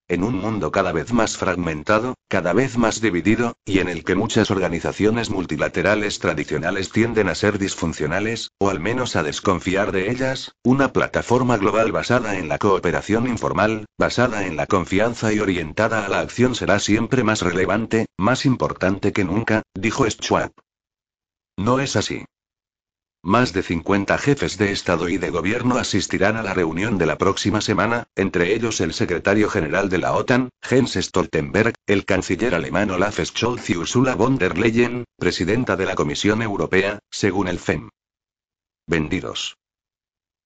En 0.09 0.23
un 0.23 0.39
mundo 0.39 0.71
cada 0.71 0.93
vez 0.93 1.13
más 1.13 1.37
fragmentado, 1.37 2.15
cada 2.29 2.53
vez 2.53 2.79
más 2.79 3.01
dividido, 3.01 3.57
y 3.65 3.81
en 3.81 3.89
el 3.89 4.05
que 4.05 4.15
muchas 4.15 4.53
organizaciones 4.53 5.31
multilaterales 5.31 6.21
tradicionales 6.21 6.93
tienden 6.93 7.29
a 7.29 7.35
ser 7.35 7.59
disfuncionales, 7.59 8.53
o 8.59 8.71
al 8.71 8.79
menos 8.79 9.17
a 9.17 9.25
desconfiar 9.25 9.91
de 9.91 10.13
ellas, 10.13 10.53
una 10.63 10.93
plataforma 10.93 11.57
global 11.57 11.91
basada 11.91 12.39
en 12.39 12.49
la 12.49 12.59
cooperación 12.59 13.27
informal, 13.27 13.87
basada 13.99 14.47
en 14.47 14.57
la 14.57 14.67
confianza 14.67 15.33
y 15.33 15.41
orientada 15.41 16.07
a 16.07 16.09
la 16.09 16.21
acción 16.21 16.55
será 16.55 16.79
siempre 16.79 17.25
más 17.25 17.43
relevante, 17.43 18.07
más 18.17 18.47
importante 18.47 19.13
que 19.13 19.25
nunca, 19.25 19.63
dijo 19.75 20.09
Schwab. 20.09 20.53
No 21.57 21.81
es 21.81 21.97
así. 21.97 22.25
Más 23.27 23.53
de 23.53 23.65
50 23.65 24.19
jefes 24.19 24.57
de 24.57 24.71
Estado 24.71 25.09
y 25.09 25.19
de 25.19 25.31
Gobierno 25.31 25.79
asistirán 25.79 26.37
a 26.37 26.45
la 26.45 26.55
reunión 26.55 26.97
de 26.97 27.07
la 27.07 27.19
próxima 27.19 27.61
semana, 27.61 28.07
entre 28.15 28.55
ellos 28.55 28.81
el 28.81 28.95
secretario 28.95 29.51
general 29.51 29.89
de 29.89 29.99
la 29.99 30.13
OTAN, 30.13 30.51
Jens 30.63 30.93
Stoltenberg, 30.95 31.75
el 31.89 32.05
canciller 32.05 32.55
alemán 32.55 32.93
Olaf 32.93 33.19
Scholz 33.19 33.69
y 33.71 33.77
Ursula 33.77 34.15
von 34.15 34.39
der 34.39 34.57
Leyen, 34.57 35.07
presidenta 35.19 35.75
de 35.75 35.87
la 35.87 35.97
Comisión 35.97 36.41
Europea, 36.41 37.01
según 37.11 37.49
el 37.49 37.59
FEM. 37.59 37.89
Vendidos. 38.87 39.57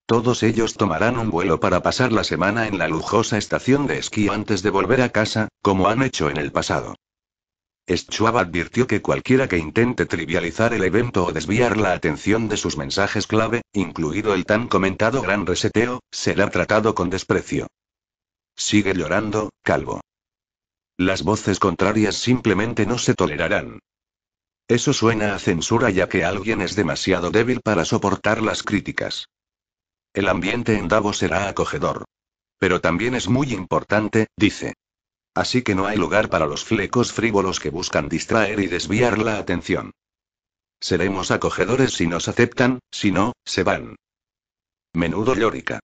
Todos 0.06 0.42
ellos 0.42 0.72
tomarán 0.72 1.18
un 1.18 1.28
vuelo 1.28 1.60
para 1.60 1.82
pasar 1.82 2.12
la 2.12 2.24
semana 2.24 2.66
en 2.66 2.78
la 2.78 2.88
lujosa 2.88 3.36
estación 3.36 3.88
de 3.88 3.98
esquí 3.98 4.30
antes 4.30 4.62
de 4.62 4.70
volver 4.70 5.02
a 5.02 5.10
casa, 5.10 5.48
como 5.60 5.88
han 5.88 6.02
hecho 6.02 6.30
en 6.30 6.38
el 6.38 6.50
pasado. 6.50 6.94
Schwab 7.88 8.38
advirtió 8.38 8.86
que 8.86 9.02
cualquiera 9.02 9.48
que 9.48 9.58
intente 9.58 10.06
trivializar 10.06 10.72
el 10.74 10.84
evento 10.84 11.26
o 11.26 11.32
desviar 11.32 11.76
la 11.76 11.92
atención 11.92 12.48
de 12.48 12.56
sus 12.56 12.76
mensajes 12.76 13.26
clave, 13.26 13.62
incluido 13.72 14.34
el 14.34 14.44
tan 14.44 14.68
comentado 14.68 15.22
gran 15.22 15.46
reseteo, 15.46 16.00
será 16.10 16.48
tratado 16.50 16.94
con 16.94 17.10
desprecio. 17.10 17.66
Sigue 18.56 18.94
llorando, 18.94 19.50
calvo. 19.62 20.00
Las 20.96 21.22
voces 21.22 21.58
contrarias 21.58 22.14
simplemente 22.14 22.86
no 22.86 22.98
se 22.98 23.14
tolerarán. 23.14 23.80
Eso 24.68 24.92
suena 24.92 25.34
a 25.34 25.38
censura 25.38 25.90
ya 25.90 26.08
que 26.08 26.24
alguien 26.24 26.60
es 26.60 26.76
demasiado 26.76 27.30
débil 27.30 27.60
para 27.60 27.84
soportar 27.84 28.40
las 28.42 28.62
críticas. 28.62 29.26
El 30.12 30.28
ambiente 30.28 30.76
en 30.76 30.88
Davos 30.88 31.18
será 31.18 31.48
acogedor. 31.48 32.04
Pero 32.58 32.80
también 32.80 33.14
es 33.14 33.28
muy 33.28 33.52
importante, 33.52 34.26
dice. 34.36 34.74
Así 35.34 35.62
que 35.62 35.74
no 35.74 35.86
hay 35.86 35.96
lugar 35.96 36.28
para 36.28 36.46
los 36.46 36.64
flecos 36.64 37.12
frívolos 37.12 37.60
que 37.60 37.70
buscan 37.70 38.08
distraer 38.08 38.60
y 38.60 38.66
desviar 38.66 39.18
la 39.18 39.38
atención. 39.38 39.92
Seremos 40.80 41.30
acogedores 41.30 41.92
si 41.92 42.06
nos 42.06 42.28
aceptan, 42.28 42.80
si 42.90 43.12
no, 43.12 43.32
se 43.44 43.62
van. 43.62 43.96
Menudo 44.92 45.34
llórica. 45.34 45.80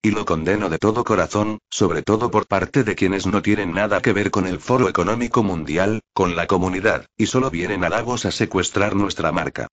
Y 0.00 0.10
lo 0.10 0.24
condeno 0.24 0.68
de 0.68 0.78
todo 0.78 1.02
corazón, 1.02 1.58
sobre 1.70 2.02
todo 2.02 2.30
por 2.30 2.46
parte 2.46 2.84
de 2.84 2.94
quienes 2.94 3.26
no 3.26 3.42
tienen 3.42 3.72
nada 3.72 4.00
que 4.02 4.12
ver 4.12 4.30
con 4.30 4.46
el 4.46 4.60
Foro 4.60 4.88
Económico 4.88 5.42
Mundial, 5.42 6.00
con 6.12 6.36
la 6.36 6.46
comunidad, 6.46 7.06
y 7.16 7.26
solo 7.26 7.50
vienen 7.50 7.84
a 7.84 7.88
Davos 7.90 8.24
a 8.26 8.30
secuestrar 8.30 8.94
nuestra 8.96 9.32
marca. 9.32 9.66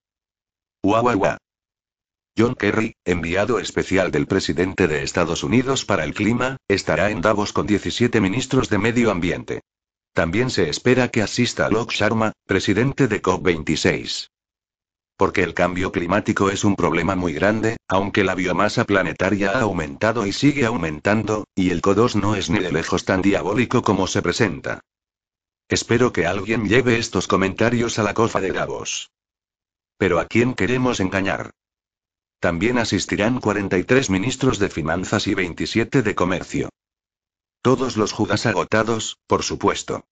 Guau 0.84 1.02
guau 1.02 1.18
guau. 1.18 1.38
John 2.38 2.56
Kerry, 2.56 2.96
enviado 3.04 3.60
especial 3.60 4.10
del 4.10 4.26
presidente 4.26 4.88
de 4.88 5.04
Estados 5.04 5.44
Unidos 5.44 5.84
para 5.86 6.06
el 6.06 6.14
clima, 6.14 6.58
estará 6.68 7.12
en 7.12 7.22
Davos 7.22 7.52
con 7.52 7.68
17 7.68 8.22
ministros 8.22 8.70
de 8.70 8.78
medio 8.78 9.12
ambiente. 9.12 9.62
También 10.14 10.50
se 10.50 10.70
espera 10.70 11.10
que 11.10 11.22
asista 11.22 11.70
Lok 11.70 11.92
Sharma, 11.92 12.32
presidente 12.46 13.08
de 13.08 13.22
COP26. 13.22 14.30
Porque 15.18 15.44
el 15.44 15.54
cambio 15.54 15.92
climático 15.92 16.50
es 16.50 16.64
un 16.64 16.76
problema 16.76 17.16
muy 17.16 17.34
grande, 17.34 17.78
aunque 17.88 18.24
la 18.24 18.34
biomasa 18.34 18.86
planetaria 18.86 19.52
ha 19.52 19.62
aumentado 19.62 20.26
y 20.26 20.32
sigue 20.32 20.66
aumentando, 20.66 21.46
y 21.54 21.70
el 21.70 21.82
CO2 21.82 22.16
no 22.16 22.36
es 22.36 22.50
ni 22.50 22.60
de 22.60 22.72
lejos 22.72 23.06
tan 23.06 23.22
diabólico 23.22 23.82
como 23.84 24.08
se 24.08 24.22
presenta. 24.22 24.80
Espero 25.70 26.12
que 26.12 26.26
alguien 26.26 26.68
lleve 26.68 26.98
estos 26.98 27.28
comentarios 27.28 28.00
a 28.00 28.04
la 28.04 28.14
cofa 28.14 28.42
de 28.42 28.52
Davos. 28.52 29.12
Pero 29.98 30.20
¿a 30.20 30.26
quién 30.26 30.54
queremos 30.54 31.00
engañar? 31.00 31.52
También 32.42 32.80
asistirán 32.80 33.40
43 33.40 34.10
ministros 34.10 34.58
de 34.58 34.70
finanzas 34.70 35.28
y 35.28 35.36
27 35.36 36.02
de 36.02 36.16
comercio. 36.16 36.70
Todos 37.62 37.98
los 37.98 38.14
judas 38.14 38.48
agotados, 38.48 39.20
por 39.28 39.44
supuesto. 39.44 40.06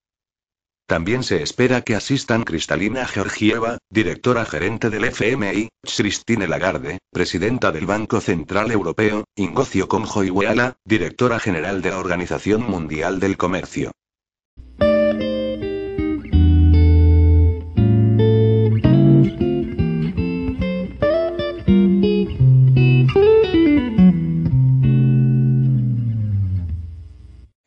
También 0.86 1.24
se 1.24 1.42
espera 1.42 1.82
que 1.82 1.96
asistan 1.96 2.44
Cristalina 2.44 3.08
Georgieva, 3.08 3.80
directora 3.90 4.46
gerente 4.46 4.92
del 4.92 5.06
FMI, 5.06 5.70
Christine 5.82 6.48
Lagarde, 6.48 7.00
presidenta 7.12 7.72
del 7.72 7.88
Banco 7.88 8.22
Central 8.22 8.70
Europeo, 8.70 9.24
Ingocio 9.36 9.88
Conjo 9.88 10.24
Iweala, 10.24 10.78
directora 10.86 11.40
general 11.40 11.82
de 11.82 11.90
la 11.90 11.98
Organización 11.98 12.62
Mundial 12.62 13.20
del 13.20 13.38
Comercio. 13.38 13.92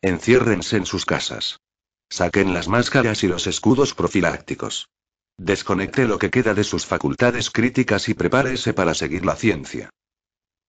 Enciérrense 0.03 0.75
en 0.75 0.85
sus 0.85 1.05
casas. 1.05 1.61
Saquen 2.09 2.53
las 2.53 2.67
máscaras 2.67 3.23
y 3.23 3.29
los 3.29 3.47
escudos 3.47 3.93
profilácticos. 3.93 4.89
Desconecte 5.37 6.05
lo 6.05 6.19
que 6.19 6.29
queda 6.29 6.53
de 6.53 6.65
sus 6.65 6.85
facultades 6.85 7.49
críticas 7.49 8.09
y 8.09 8.13
prepárese 8.13 8.73
para 8.73 8.95
seguir 8.95 9.25
la 9.25 9.37
ciencia. 9.37 9.89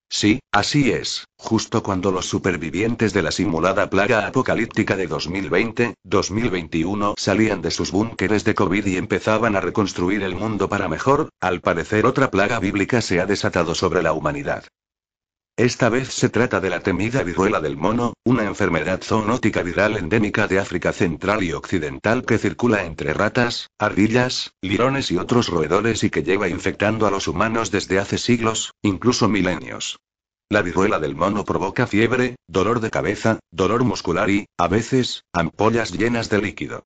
Sí, 0.09 0.39
así 0.53 0.93
es, 0.93 1.25
justo 1.37 1.83
cuando 1.83 2.13
los 2.13 2.27
supervivientes 2.27 3.13
de 3.13 3.23
la 3.23 3.33
simulada 3.33 3.91
plaga 3.91 4.29
apocalíptica 4.29 4.95
de 4.95 5.09
2020-2021 5.09 7.15
salían 7.19 7.61
de 7.61 7.73
sus 7.73 7.91
búnkeres 7.91 8.45
de 8.45 8.55
COVID 8.55 8.87
y 8.87 8.99
empezaban 8.99 9.57
a 9.57 9.61
reconstruir 9.61 10.23
el 10.23 10.37
mundo 10.37 10.69
para 10.69 10.89
mejor, 10.89 11.31
al 11.41 11.61
parecer 11.61 12.07
otra 12.07 12.31
plaga 12.31 12.61
bíblica 12.61 13.01
se 13.01 13.19
ha 13.19 13.27
desatado 13.27 13.75
sobre 13.75 14.01
la 14.01 14.13
humanidad. 14.13 14.65
Esta 15.57 15.89
vez 15.89 16.09
se 16.13 16.29
trata 16.31 16.61
de 16.61 16.69
la 16.69 16.81
temida 16.81 17.23
viruela 17.23 17.61
del 17.61 17.77
mono, 17.77 18.15
una 18.25 18.43
enfermedad 18.43 19.01
zoonótica 19.01 19.63
viral 19.63 19.97
endémica 19.97 20.49
de 20.49 20.59
África 20.59 20.93
Central 20.93 21.45
y 21.45 21.53
Occidental 21.53 22.25
que 22.25 22.39
circula 22.39 22.83
entre 22.83 23.15
ratas, 23.15 23.71
ardillas, 23.79 24.53
lirones 24.63 25.13
y 25.13 25.17
otros 25.17 25.47
roedores 25.47 26.03
y 26.03 26.11
que 26.11 26.25
lleva 26.25 26.49
infectando 26.49 27.07
a 27.07 27.13
los 27.13 27.29
humanos 27.29 27.71
desde 27.71 28.01
hace 28.01 28.19
siglos, 28.19 28.73
incluso 28.83 29.29
milenios. 29.29 30.01
La 30.51 30.61
viruela 30.61 30.99
del 30.99 31.15
mono 31.15 31.45
provoca 31.45 31.87
fiebre, 31.87 32.35
dolor 32.49 32.81
de 32.81 32.91
cabeza, 32.91 33.39
dolor 33.53 33.85
muscular 33.85 34.31
y, 34.31 34.47
a 34.59 34.67
veces, 34.67 35.23
ampollas 35.33 35.93
llenas 35.93 36.31
de 36.31 36.43
líquido. 36.43 36.83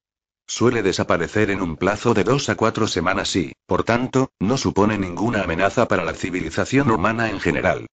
Suele 0.47 0.83
desaparecer 0.83 1.51
en 1.51 1.63
un 1.63 1.79
plazo 1.79 2.13
de 2.13 2.25
dos 2.25 2.51
a 2.51 2.55
cuatro 2.55 2.87
semanas 2.87 3.35
y, 3.35 3.55
por 3.67 3.85
tanto, 3.85 4.29
no 4.39 4.59
supone 4.59 4.99
ninguna 4.99 5.45
amenaza 5.45 5.89
para 5.89 6.05
la 6.05 6.13
civilización 6.13 6.91
humana 6.91 7.31
en 7.31 7.41
general. 7.41 7.87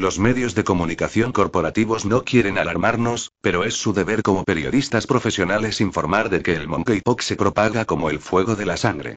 Los 0.00 0.18
medios 0.18 0.54
de 0.54 0.64
comunicación 0.64 1.30
corporativos 1.30 2.06
no 2.06 2.24
quieren 2.24 2.56
alarmarnos, 2.56 3.32
pero 3.42 3.64
es 3.64 3.74
su 3.74 3.92
deber 3.92 4.22
como 4.22 4.44
periodistas 4.44 5.06
profesionales 5.06 5.82
informar 5.82 6.30
de 6.30 6.42
que 6.42 6.54
el 6.54 6.68
monkeypox 6.68 7.26
se 7.26 7.36
propaga 7.36 7.84
como 7.84 8.08
el 8.08 8.18
fuego 8.18 8.56
de 8.56 8.64
la 8.64 8.78
sangre. 8.78 9.16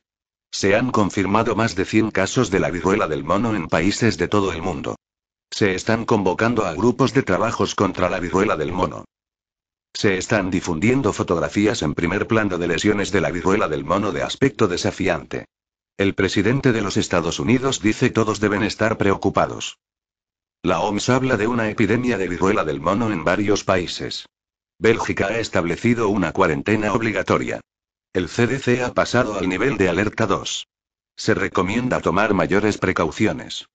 Se 0.51 0.75
han 0.75 0.91
confirmado 0.91 1.55
más 1.55 1.75
de 1.75 1.85
100 1.85 2.11
casos 2.11 2.51
de 2.51 2.59
la 2.59 2.69
viruela 2.69 3.07
del 3.07 3.23
mono 3.23 3.55
en 3.55 3.69
países 3.69 4.17
de 4.17 4.27
todo 4.27 4.51
el 4.51 4.61
mundo. 4.61 4.97
Se 5.51 5.73
están 5.73 6.03
convocando 6.03 6.65
a 6.65 6.73
grupos 6.73 7.13
de 7.13 7.23
trabajos 7.23 7.75
contra 7.75 8.09
la 8.09 8.19
viruela 8.19 8.57
del 8.57 8.73
mono. 8.73 9.05
Se 9.93 10.17
están 10.17 10.51
difundiendo 10.51 11.13
fotografías 11.13 11.81
en 11.81 11.93
primer 11.93 12.27
plano 12.27 12.57
de 12.57 12.67
lesiones 12.67 13.13
de 13.13 13.21
la 13.21 13.31
viruela 13.31 13.69
del 13.69 13.85
mono 13.85 14.11
de 14.11 14.23
aspecto 14.23 14.67
desafiante. 14.67 15.45
El 15.97 16.13
presidente 16.13 16.73
de 16.73 16.81
los 16.81 16.97
Estados 16.97 17.39
Unidos 17.39 17.79
dice 17.79 18.09
todos 18.09 18.41
deben 18.41 18.63
estar 18.63 18.97
preocupados. 18.97 19.77
La 20.65 20.79
OMS 20.79 21.09
habla 21.09 21.35
de 21.35 21.45
una 21.45 21.69
epidemia 21.69 22.17
de 22.17 22.29
viruela 22.29 22.63
del 22.63 22.79
mono 22.79 23.11
en 23.11 23.25
varios 23.25 23.65
países. 23.65 24.27
Bélgica 24.79 25.27
ha 25.27 25.37
establecido 25.39 26.07
una 26.07 26.31
cuarentena 26.31 26.93
obligatoria. 26.93 27.59
El 28.13 28.29
CDC 28.29 28.81
ha 28.81 28.93
pasado 28.93 29.37
al 29.37 29.49
nivel 29.49 29.75
de 29.75 29.89
alerta 29.89 30.25
2. 30.25 30.65
Se 31.17 31.33
recomienda 31.33 31.99
tomar 31.99 32.33
mayores 32.33 32.77
precauciones. 32.77 33.65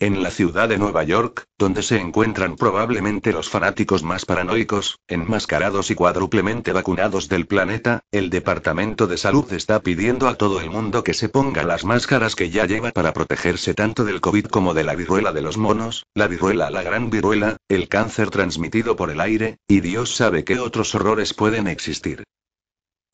En 0.00 0.24
la 0.24 0.32
ciudad 0.32 0.68
de 0.68 0.76
Nueva 0.76 1.04
York, 1.04 1.44
donde 1.56 1.80
se 1.82 2.00
encuentran 2.00 2.56
probablemente 2.56 3.32
los 3.32 3.48
fanáticos 3.48 4.02
más 4.02 4.24
paranoicos, 4.24 4.98
enmascarados 5.06 5.92
y 5.92 5.94
cuádruplemente 5.94 6.72
vacunados 6.72 7.28
del 7.28 7.46
planeta, 7.46 8.00
el 8.10 8.28
Departamento 8.28 9.06
de 9.06 9.16
Salud 9.16 9.52
está 9.52 9.80
pidiendo 9.80 10.26
a 10.26 10.34
todo 10.34 10.60
el 10.60 10.68
mundo 10.68 11.04
que 11.04 11.14
se 11.14 11.28
ponga 11.28 11.62
las 11.62 11.84
máscaras 11.84 12.34
que 12.34 12.50
ya 12.50 12.66
lleva 12.66 12.90
para 12.90 13.12
protegerse 13.12 13.72
tanto 13.72 14.04
del 14.04 14.20
COVID 14.20 14.46
como 14.46 14.74
de 14.74 14.82
la 14.82 14.96
viruela 14.96 15.32
de 15.32 15.42
los 15.42 15.58
monos, 15.58 16.06
la 16.12 16.26
viruela 16.26 16.70
la 16.70 16.82
gran 16.82 17.08
viruela, 17.08 17.56
el 17.68 17.88
cáncer 17.88 18.30
transmitido 18.30 18.96
por 18.96 19.10
el 19.10 19.20
aire, 19.20 19.58
y 19.68 19.80
Dios 19.80 20.16
sabe 20.16 20.42
qué 20.42 20.58
otros 20.58 20.92
horrores 20.96 21.34
pueden 21.34 21.68
existir. 21.68 22.24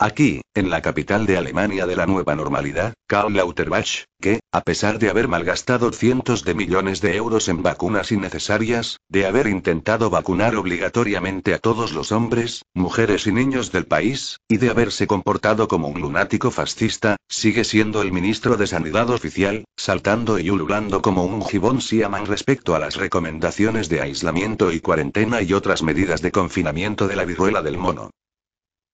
Aquí, 0.03 0.41
en 0.55 0.71
la 0.71 0.81
capital 0.81 1.27
de 1.27 1.37
Alemania 1.37 1.85
de 1.85 1.95
la 1.95 2.07
nueva 2.07 2.35
normalidad, 2.35 2.95
Karl 3.07 3.35
Lauterbach, 3.35 4.07
que, 4.19 4.41
a 4.51 4.63
pesar 4.63 4.99
de 4.99 5.11
haber 5.11 5.29
malgastado 5.29 5.93
cientos 5.93 6.43
de 6.43 6.55
millones 6.55 7.03
de 7.03 7.17
euros 7.17 7.51
en 7.51 7.63
vacunas 7.63 8.11
innecesarias, 8.11 8.97
de 9.11 9.27
haber 9.27 9.47
intentado 9.47 10.09
vacunar 10.09 10.57
obligatoriamente 10.57 11.53
a 11.53 11.59
todos 11.59 11.93
los 11.93 12.13
hombres, 12.13 12.63
mujeres 12.73 13.27
y 13.27 13.33
niños 13.33 13.73
del 13.73 13.85
país, 13.85 14.39
y 14.49 14.57
de 14.57 14.71
haberse 14.71 15.07
comportado 15.07 15.69
como 15.69 15.89
un 15.89 16.01
lunático 16.01 16.51
fascista, 16.51 17.17
sigue 17.29 17.65
siendo 17.65 18.01
el 18.01 18.11
ministro 18.11 18.57
de 18.57 18.69
Sanidad 18.69 19.11
oficial, 19.11 19.65
saltando 19.77 20.39
y 20.39 20.49
ululando 20.49 21.03
como 21.03 21.27
un 21.27 21.45
gibón 21.45 21.83
siaman 21.83 22.25
respecto 22.25 22.75
a 22.75 22.79
las 22.79 22.97
recomendaciones 22.97 23.91
de 23.91 24.01
aislamiento 24.01 24.73
y 24.73 24.81
cuarentena 24.81 25.43
y 25.43 25.53
otras 25.53 25.83
medidas 25.83 26.23
de 26.23 26.33
confinamiento 26.33 27.07
de 27.07 27.17
la 27.17 27.27
viruela 27.27 27.61
del 27.61 27.77
mono. 27.77 28.09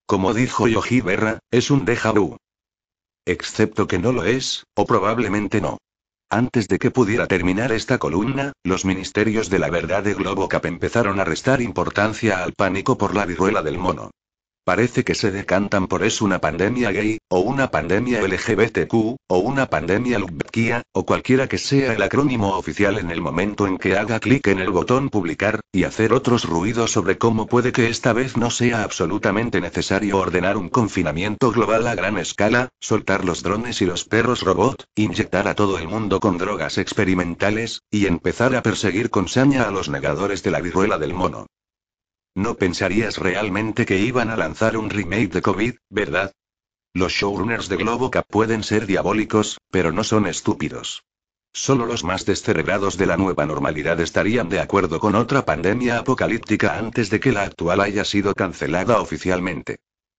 Como 0.06 0.34
dijo 0.34 0.68
Yogi 0.68 1.00
Berra, 1.00 1.40
es 1.50 1.70
un 1.70 1.84
déjà. 1.84 2.14
Excepto 3.26 3.88
que 3.88 3.98
no 3.98 4.12
lo 4.12 4.24
es, 4.24 4.64
o 4.76 4.86
probablemente 4.86 5.60
no. 5.60 5.78
Antes 6.30 6.68
de 6.68 6.78
que 6.78 6.92
pudiera 6.92 7.26
terminar 7.26 7.72
esta 7.72 7.98
columna, 7.98 8.52
los 8.64 8.84
ministerios 8.84 9.50
de 9.50 9.58
la 9.58 9.68
verdad 9.68 10.04
de 10.04 10.14
Globocap 10.14 10.64
empezaron 10.66 11.18
a 11.18 11.24
restar 11.24 11.60
importancia 11.60 12.42
al 12.42 12.52
pánico 12.52 12.96
por 12.96 13.14
la 13.16 13.26
viruela 13.26 13.62
del 13.62 13.78
mono. 13.78 14.10
Parece 14.66 15.04
que 15.04 15.14
se 15.14 15.30
decantan 15.30 15.86
por 15.86 16.02
es 16.02 16.20
una 16.20 16.40
pandemia 16.40 16.90
gay, 16.90 17.18
o 17.28 17.38
una 17.38 17.70
pandemia 17.70 18.20
LGBTQ, 18.20 19.14
o 19.28 19.38
una 19.38 19.66
pandemia 19.66 20.18
LGBTQIA, 20.18 20.82
o 20.92 21.06
cualquiera 21.06 21.46
que 21.46 21.56
sea 21.56 21.92
el 21.92 22.02
acrónimo 22.02 22.56
oficial 22.56 22.98
en 22.98 23.12
el 23.12 23.20
momento 23.20 23.68
en 23.68 23.78
que 23.78 23.96
haga 23.96 24.18
clic 24.18 24.48
en 24.48 24.58
el 24.58 24.70
botón 24.70 25.08
publicar, 25.08 25.60
y 25.70 25.84
hacer 25.84 26.12
otros 26.12 26.46
ruidos 26.46 26.90
sobre 26.90 27.16
cómo 27.16 27.46
puede 27.46 27.70
que 27.70 27.88
esta 27.88 28.12
vez 28.12 28.36
no 28.36 28.50
sea 28.50 28.82
absolutamente 28.82 29.60
necesario 29.60 30.18
ordenar 30.18 30.56
un 30.56 30.68
confinamiento 30.68 31.52
global 31.52 31.86
a 31.86 31.94
gran 31.94 32.18
escala, 32.18 32.70
soltar 32.80 33.24
los 33.24 33.44
drones 33.44 33.80
y 33.82 33.86
los 33.86 34.04
perros 34.04 34.42
robot, 34.42 34.82
inyectar 34.96 35.46
a 35.46 35.54
todo 35.54 35.78
el 35.78 35.86
mundo 35.86 36.18
con 36.18 36.38
drogas 36.38 36.76
experimentales, 36.78 37.82
y 37.88 38.06
empezar 38.06 38.56
a 38.56 38.64
perseguir 38.64 39.10
con 39.10 39.28
saña 39.28 39.62
a 39.62 39.70
los 39.70 39.88
negadores 39.88 40.42
de 40.42 40.50
la 40.50 40.60
viruela 40.60 40.98
del 40.98 41.14
mono. 41.14 41.46
No 42.36 42.58
pensarías 42.58 43.16
realmente 43.16 43.86
que 43.86 43.98
iban 43.98 44.28
a 44.28 44.36
lanzar 44.36 44.76
un 44.76 44.90
remake 44.90 45.32
de 45.32 45.40
COVID, 45.40 45.74
¿verdad? 45.88 46.32
Los 46.92 47.12
showrunners 47.12 47.70
de 47.70 47.76
Globocap 47.76 48.26
pueden 48.28 48.62
ser 48.62 48.84
diabólicos, 48.84 49.56
pero 49.70 49.90
no 49.90 50.04
son 50.04 50.26
estúpidos. 50.26 51.02
Solo 51.54 51.86
los 51.86 52.04
más 52.04 52.26
descerebrados 52.26 52.98
de 52.98 53.06
la 53.06 53.16
nueva 53.16 53.46
normalidad 53.46 53.98
estarían 54.00 54.50
de 54.50 54.60
acuerdo 54.60 55.00
con 55.00 55.14
otra 55.14 55.46
pandemia 55.46 55.98
apocalíptica 55.98 56.76
antes 56.76 57.08
de 57.08 57.20
que 57.20 57.32
la 57.32 57.44
actual 57.44 57.80
haya 57.80 58.04
sido 58.04 58.34
cancelada 58.34 59.00
oficialmente. 59.00 59.78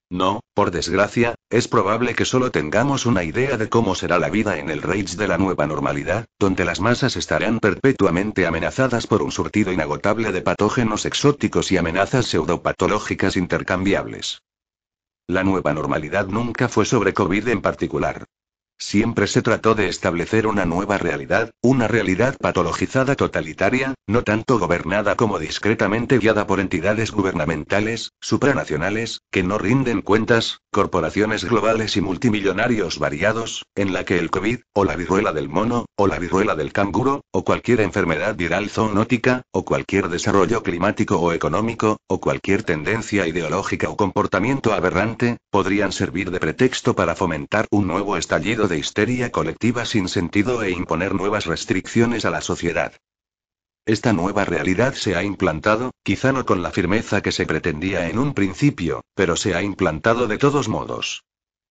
No, 0.10 0.40
por 0.54 0.72
desgracia, 0.72 1.36
es 1.50 1.68
probable 1.68 2.16
que 2.16 2.24
solo 2.24 2.50
tengamos 2.50 3.06
una 3.06 3.26
idea 3.26 3.58
de 3.58 3.68
cómo 3.68 3.94
será 3.94 4.20
la 4.20 4.30
vida 4.30 4.58
en 4.58 4.70
el 4.70 4.82
Rage 4.82 5.18
de 5.18 5.28
la 5.28 5.38
nueva 5.38 5.68
normalidad, 5.68 6.28
donde 6.40 6.64
las 6.64 6.80
masas 6.80 7.18
estarán 7.18 7.60
perpetuamente 7.60 8.48
amenazadas 8.48 9.06
por 9.06 9.22
un 9.22 9.32
surtido 9.32 9.74
inagotable 9.74 10.32
de 10.32 10.42
patógenos 10.42 11.06
exóticos 11.06 11.72
y 11.74 11.78
amenazas 11.78 12.28
pseudopatológicas 12.28 13.36
intercambiables. 13.36 14.42
La 15.28 15.44
nueva 15.44 15.74
normalidad 15.74 16.28
nunca 16.28 16.70
fue 16.70 16.86
sobre 16.86 17.14
COVID 17.14 17.50
en 17.50 17.62
particular. 17.62 18.26
Siempre 18.80 19.26
se 19.26 19.42
trató 19.42 19.74
de 19.74 19.90
establecer 19.90 20.46
una 20.46 20.66
nueva 20.66 21.00
realidad, 21.00 21.52
una 21.62 21.88
realidad 21.88 22.38
patologizada 22.40 23.16
totalitaria, 23.16 23.96
no 24.06 24.24
tanto 24.24 24.60
gobernada 24.60 25.16
como 25.16 25.40
discretamente 25.40 26.20
guiada 26.20 26.46
por 26.46 26.60
entidades 26.60 27.12
gubernamentales, 27.12 28.12
supranacionales, 28.22 29.22
que 29.32 29.42
no 29.42 29.58
rinden 29.58 30.04
cuentas, 30.04 30.60
corporaciones 30.78 31.44
globales 31.44 31.98
y 31.98 32.02
multimillonarios 32.02 33.00
variados, 33.00 33.66
en 33.74 33.94
la 33.94 34.06
que 34.06 34.20
el 34.20 34.30
COVID, 34.30 34.60
o 34.76 34.86
la 34.86 34.96
viruela 34.96 35.34
del 35.34 35.50
mono, 35.50 35.88
o 35.96 36.06
la 36.06 36.20
viruela 36.20 36.56
del 36.56 36.72
canguro, 36.72 37.22
o 37.32 37.44
cualquier 37.44 37.82
enfermedad 37.82 38.36
viral 38.36 38.70
zoonótica, 38.70 39.42
o 39.52 39.66
cualquier 39.66 40.08
desarrollo 40.08 40.62
climático 40.62 41.18
o 41.18 41.34
económico, 41.34 41.98
o 42.08 42.20
cualquier 42.20 42.62
tendencia 42.62 43.26
ideológica 43.26 43.90
o 43.90 43.98
comportamiento 43.98 44.72
aberrante, 44.72 45.38
podrían 45.50 45.92
servir 45.92 46.30
de 46.30 46.40
pretexto 46.40 46.96
para 46.96 47.16
fomentar 47.16 47.66
un 47.72 47.88
nuevo 47.88 48.16
estallido 48.16 48.68
de 48.68 48.78
histeria 48.78 49.32
colectiva 49.32 49.84
sin 49.84 50.08
sentido 50.08 50.62
e 50.62 50.70
imponer 50.70 51.16
nuevas 51.16 51.48
restricciones 51.48 52.24
a 52.24 52.30
la 52.30 52.42
sociedad. 52.42 52.94
Esta 53.88 54.12
nueva 54.12 54.44
realidad 54.44 54.96
se 54.96 55.16
ha 55.16 55.24
implantado, 55.24 55.92
quizá 56.04 56.34
no 56.34 56.46
con 56.46 56.62
la 56.62 56.72
firmeza 56.72 57.22
que 57.22 57.32
se 57.32 57.46
pretendía 57.46 58.10
en 58.10 58.20
un 58.20 58.34
principio, 58.34 59.06
pero 59.16 59.38
se 59.38 59.56
ha 59.56 59.64
implantado 59.64 60.28
de 60.28 60.38
todos 60.38 60.68
modos. 60.68 61.24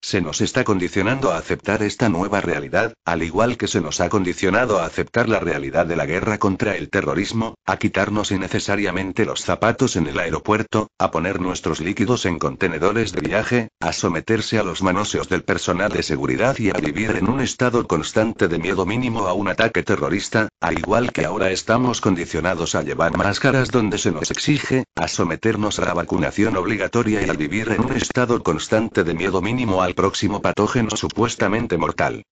Se 0.02 0.20
nos 0.20 0.40
está 0.40 0.62
condicionando 0.62 1.32
a 1.32 1.38
aceptar 1.38 1.82
esta 1.82 2.08
nueva 2.08 2.40
realidad, 2.40 2.94
al 3.04 3.24
igual 3.24 3.56
que 3.56 3.66
se 3.66 3.80
nos 3.80 4.00
ha 4.00 4.08
condicionado 4.08 4.78
a 4.78 4.86
aceptar 4.86 5.28
la 5.28 5.40
realidad 5.40 5.84
de 5.86 5.96
la 5.96 6.06
guerra 6.06 6.38
contra 6.38 6.76
el 6.76 6.90
terrorismo, 6.90 7.56
a 7.66 7.76
quitarnos 7.76 8.30
innecesariamente 8.30 9.24
los 9.24 9.40
zapatos 9.40 9.96
en 9.96 10.06
el 10.06 10.18
aeropuerto, 10.20 10.88
a 10.98 11.10
poner 11.10 11.40
nuestros 11.40 11.80
líquidos 11.80 12.24
en 12.24 12.38
contenedores 12.38 13.12
de 13.12 13.20
viaje, 13.20 13.68
a 13.80 13.92
someterse 13.92 14.58
a 14.58 14.62
los 14.62 14.80
manoseos 14.80 15.28
del 15.28 15.42
personal 15.42 15.90
de 15.90 16.04
seguridad 16.04 16.56
y 16.58 16.70
a 16.70 16.74
vivir 16.74 17.10
en 17.16 17.28
un 17.28 17.40
estado 17.40 17.86
constante 17.88 18.46
de 18.46 18.58
miedo 18.58 18.86
mínimo 18.86 19.26
a 19.26 19.32
un 19.32 19.48
ataque 19.48 19.82
terrorista, 19.82 20.48
al 20.60 20.78
igual 20.78 21.10
que 21.10 21.24
ahora 21.24 21.50
estamos 21.50 22.00
condicionados 22.00 22.76
a 22.76 22.82
llevar 22.82 23.16
máscaras 23.16 23.70
donde 23.70 23.98
se 23.98 24.12
nos 24.12 24.30
exige, 24.30 24.84
a 24.94 25.08
someternos 25.08 25.80
a 25.80 25.86
la 25.86 25.94
vacunación 25.94 26.56
obligatoria 26.56 27.26
y 27.26 27.28
a 27.28 27.32
vivir 27.32 27.70
en 27.70 27.84
un 27.84 27.92
estado 27.92 28.42
constante 28.42 29.02
de 29.02 29.14
miedo 29.14 29.42
mínimo 29.42 29.82
al 29.86 29.94
próximo 29.94 30.42
patógeno 30.42 30.90
supuestamente 30.96 31.78
mortal. 31.78 32.24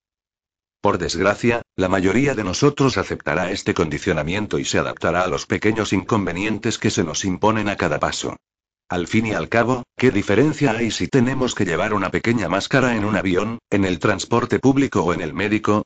Por 0.80 0.98
desgracia, 0.98 1.62
la 1.76 1.88
mayoría 1.88 2.34
de 2.34 2.42
nosotros 2.42 2.98
aceptará 2.98 3.52
este 3.52 3.74
condicionamiento 3.74 4.58
y 4.58 4.64
se 4.64 4.80
adaptará 4.80 5.22
a 5.22 5.28
los 5.28 5.46
pequeños 5.46 5.92
inconvenientes 5.92 6.78
que 6.78 6.90
se 6.90 7.04
nos 7.04 7.24
imponen 7.24 7.68
a 7.68 7.76
cada 7.76 8.00
paso. 8.00 8.36
Al 8.88 9.06
fin 9.06 9.26
y 9.26 9.34
al 9.34 9.48
cabo, 9.48 9.84
¿qué 9.96 10.10
diferencia 10.10 10.72
hay 10.72 10.90
si 10.90 11.06
tenemos 11.06 11.54
que 11.54 11.64
llevar 11.64 11.94
una 11.94 12.10
pequeña 12.10 12.48
máscara 12.48 12.96
en 12.96 13.04
un 13.04 13.16
avión, 13.16 13.58
en 13.70 13.84
el 13.84 14.00
transporte 14.00 14.58
público 14.58 15.04
o 15.04 15.14
en 15.14 15.20
el 15.20 15.32
médico? 15.32 15.84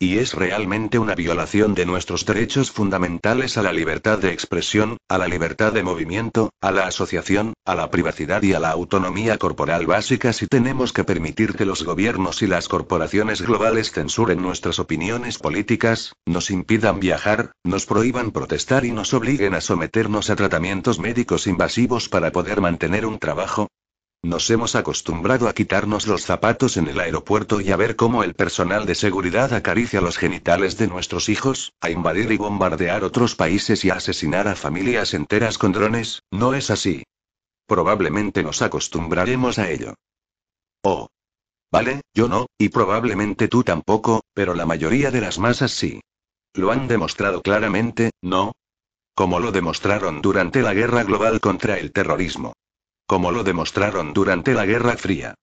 Y 0.00 0.18
es 0.18 0.34
realmente 0.34 1.00
una 1.00 1.16
violación 1.16 1.74
de 1.74 1.84
nuestros 1.84 2.24
derechos 2.24 2.70
fundamentales 2.70 3.58
a 3.58 3.62
la 3.62 3.72
libertad 3.72 4.20
de 4.20 4.32
expresión, 4.32 4.96
a 5.08 5.18
la 5.18 5.26
libertad 5.26 5.72
de 5.72 5.82
movimiento, 5.82 6.50
a 6.60 6.70
la 6.70 6.86
asociación, 6.86 7.54
a 7.64 7.74
la 7.74 7.90
privacidad 7.90 8.40
y 8.44 8.52
a 8.52 8.60
la 8.60 8.70
autonomía 8.70 9.38
corporal 9.38 9.86
básica. 9.86 10.32
Si 10.32 10.46
tenemos 10.46 10.92
que 10.92 11.02
permitir 11.02 11.56
que 11.56 11.64
los 11.64 11.82
gobiernos 11.82 12.42
y 12.42 12.46
las 12.46 12.68
corporaciones 12.68 13.42
globales 13.42 13.90
censuren 13.90 14.40
nuestras 14.40 14.78
opiniones 14.78 15.38
políticas, 15.38 16.12
nos 16.26 16.52
impidan 16.52 17.00
viajar, 17.00 17.50
nos 17.64 17.84
prohíban 17.84 18.30
protestar 18.30 18.84
y 18.84 18.92
nos 18.92 19.12
obliguen 19.14 19.56
a 19.56 19.60
someternos 19.60 20.30
a 20.30 20.36
tratamientos 20.36 21.00
médicos 21.00 21.48
invasivos 21.48 22.08
para 22.08 22.30
poder 22.30 22.60
mantener 22.60 23.04
un 23.04 23.18
trabajo, 23.18 23.66
nos 24.22 24.50
hemos 24.50 24.74
acostumbrado 24.74 25.48
a 25.48 25.52
quitarnos 25.52 26.06
los 26.06 26.22
zapatos 26.24 26.76
en 26.76 26.88
el 26.88 26.98
aeropuerto 26.98 27.60
y 27.60 27.70
a 27.70 27.76
ver 27.76 27.94
cómo 27.94 28.24
el 28.24 28.34
personal 28.34 28.84
de 28.84 28.94
seguridad 28.94 29.52
acaricia 29.52 30.00
los 30.00 30.18
genitales 30.18 30.76
de 30.76 30.88
nuestros 30.88 31.28
hijos, 31.28 31.72
a 31.80 31.90
invadir 31.90 32.32
y 32.32 32.36
bombardear 32.36 33.04
otros 33.04 33.36
países 33.36 33.84
y 33.84 33.90
a 33.90 33.94
asesinar 33.94 34.48
a 34.48 34.56
familias 34.56 35.14
enteras 35.14 35.56
con 35.56 35.72
drones, 35.72 36.22
¿no 36.30 36.54
es 36.54 36.70
así? 36.70 37.04
Probablemente 37.66 38.42
nos 38.42 38.60
acostumbraremos 38.62 39.58
a 39.58 39.70
ello. 39.70 39.94
Oh. 40.82 41.08
Vale, 41.70 42.00
yo 42.14 42.28
no, 42.28 42.46
y 42.58 42.70
probablemente 42.70 43.46
tú 43.46 43.62
tampoco, 43.62 44.22
pero 44.32 44.54
la 44.54 44.66
mayoría 44.66 45.10
de 45.10 45.20
las 45.20 45.38
masas 45.38 45.70
sí. 45.70 46.00
Lo 46.54 46.72
han 46.72 46.88
demostrado 46.88 47.42
claramente, 47.42 48.10
¿no? 48.22 48.52
Como 49.14 49.38
lo 49.38 49.52
demostraron 49.52 50.22
durante 50.22 50.62
la 50.62 50.72
guerra 50.72 51.04
global 51.04 51.40
contra 51.40 51.78
el 51.78 51.92
terrorismo. 51.92 52.54
Como 53.08 53.32
lo 53.32 53.42
demostraron 53.42 54.12
durante 54.12 54.52
la 54.52 54.66
Guerra 54.66 54.94
Fría. 54.98 55.34